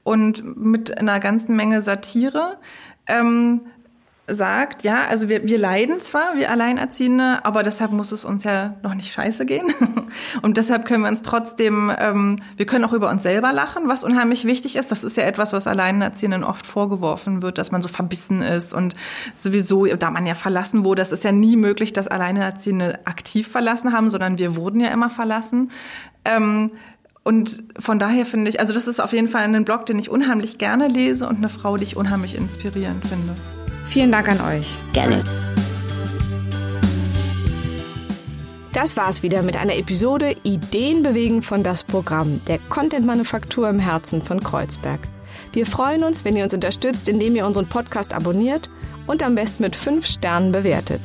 und 0.02 0.56
mit 0.56 0.98
einer 0.98 1.20
ganzen 1.20 1.56
Menge 1.56 1.82
Satire. 1.82 2.56
Ähm, 3.06 3.60
sagt, 4.26 4.84
ja, 4.84 5.04
also 5.08 5.28
wir, 5.28 5.46
wir 5.46 5.58
leiden 5.58 6.00
zwar, 6.00 6.36
wir 6.36 6.50
Alleinerziehende, 6.50 7.44
aber 7.44 7.62
deshalb 7.62 7.90
muss 7.90 8.12
es 8.12 8.24
uns 8.24 8.44
ja 8.44 8.76
noch 8.82 8.94
nicht 8.94 9.12
scheiße 9.12 9.44
gehen. 9.44 9.72
Und 10.42 10.56
deshalb 10.56 10.84
können 10.84 11.02
wir 11.02 11.08
uns 11.08 11.22
trotzdem, 11.22 11.92
ähm, 11.98 12.40
wir 12.56 12.66
können 12.66 12.84
auch 12.84 12.92
über 12.92 13.10
uns 13.10 13.22
selber 13.22 13.52
lachen, 13.52 13.88
was 13.88 14.04
unheimlich 14.04 14.44
wichtig 14.44 14.76
ist. 14.76 14.92
Das 14.92 15.04
ist 15.04 15.16
ja 15.16 15.24
etwas, 15.24 15.52
was 15.52 15.66
Alleinerziehenden 15.66 16.44
oft 16.44 16.66
vorgeworfen 16.66 17.42
wird, 17.42 17.58
dass 17.58 17.72
man 17.72 17.82
so 17.82 17.88
verbissen 17.88 18.42
ist 18.42 18.72
und 18.72 18.94
sowieso, 19.34 19.86
da 19.86 20.10
man 20.10 20.26
ja 20.26 20.34
verlassen 20.34 20.84
wurde, 20.84 21.02
es 21.02 21.12
ist 21.12 21.24
ja 21.24 21.32
nie 21.32 21.56
möglich, 21.56 21.92
dass 21.92 22.08
Alleinerziehende 22.08 23.00
aktiv 23.06 23.48
verlassen 23.48 23.92
haben, 23.92 24.08
sondern 24.10 24.38
wir 24.38 24.56
wurden 24.56 24.80
ja 24.80 24.88
immer 24.90 25.10
verlassen. 25.10 25.70
Ähm, 26.24 26.70
und 27.22 27.64
von 27.78 27.98
daher 27.98 28.24
finde 28.26 28.48
ich, 28.48 28.60
also 28.60 28.72
das 28.72 28.88
ist 28.88 29.00
auf 29.00 29.12
jeden 29.12 29.28
Fall 29.28 29.42
ein 29.42 29.64
Blog, 29.64 29.86
den 29.86 29.98
ich 29.98 30.10
unheimlich 30.10 30.58
gerne 30.58 30.88
lese 30.88 31.28
und 31.28 31.36
eine 31.36 31.48
Frau, 31.48 31.76
die 31.76 31.84
ich 31.84 31.96
unheimlich 31.96 32.34
inspirierend 32.34 33.06
finde. 33.06 33.34
Vielen 33.90 34.12
Dank 34.12 34.28
an 34.28 34.40
euch. 34.40 34.78
Gerne. 34.92 35.20
Das 38.72 38.96
war's 38.96 39.24
wieder 39.24 39.42
mit 39.42 39.56
einer 39.56 39.76
Episode 39.76 40.36
Ideen 40.44 41.02
bewegen 41.02 41.42
von 41.42 41.64
das 41.64 41.82
Programm 41.82 42.40
der 42.46 42.60
Content 42.68 43.04
Manufaktur 43.04 43.68
im 43.68 43.80
Herzen 43.80 44.22
von 44.22 44.40
Kreuzberg. 44.40 45.00
Wir 45.52 45.66
freuen 45.66 46.04
uns, 46.04 46.24
wenn 46.24 46.36
ihr 46.36 46.44
uns 46.44 46.54
unterstützt, 46.54 47.08
indem 47.08 47.34
ihr 47.34 47.44
unseren 47.44 47.66
Podcast 47.66 48.12
abonniert 48.12 48.70
und 49.08 49.24
am 49.24 49.34
besten 49.34 49.64
mit 49.64 49.74
fünf 49.74 50.06
Sternen 50.06 50.52
bewertet. 50.52 51.00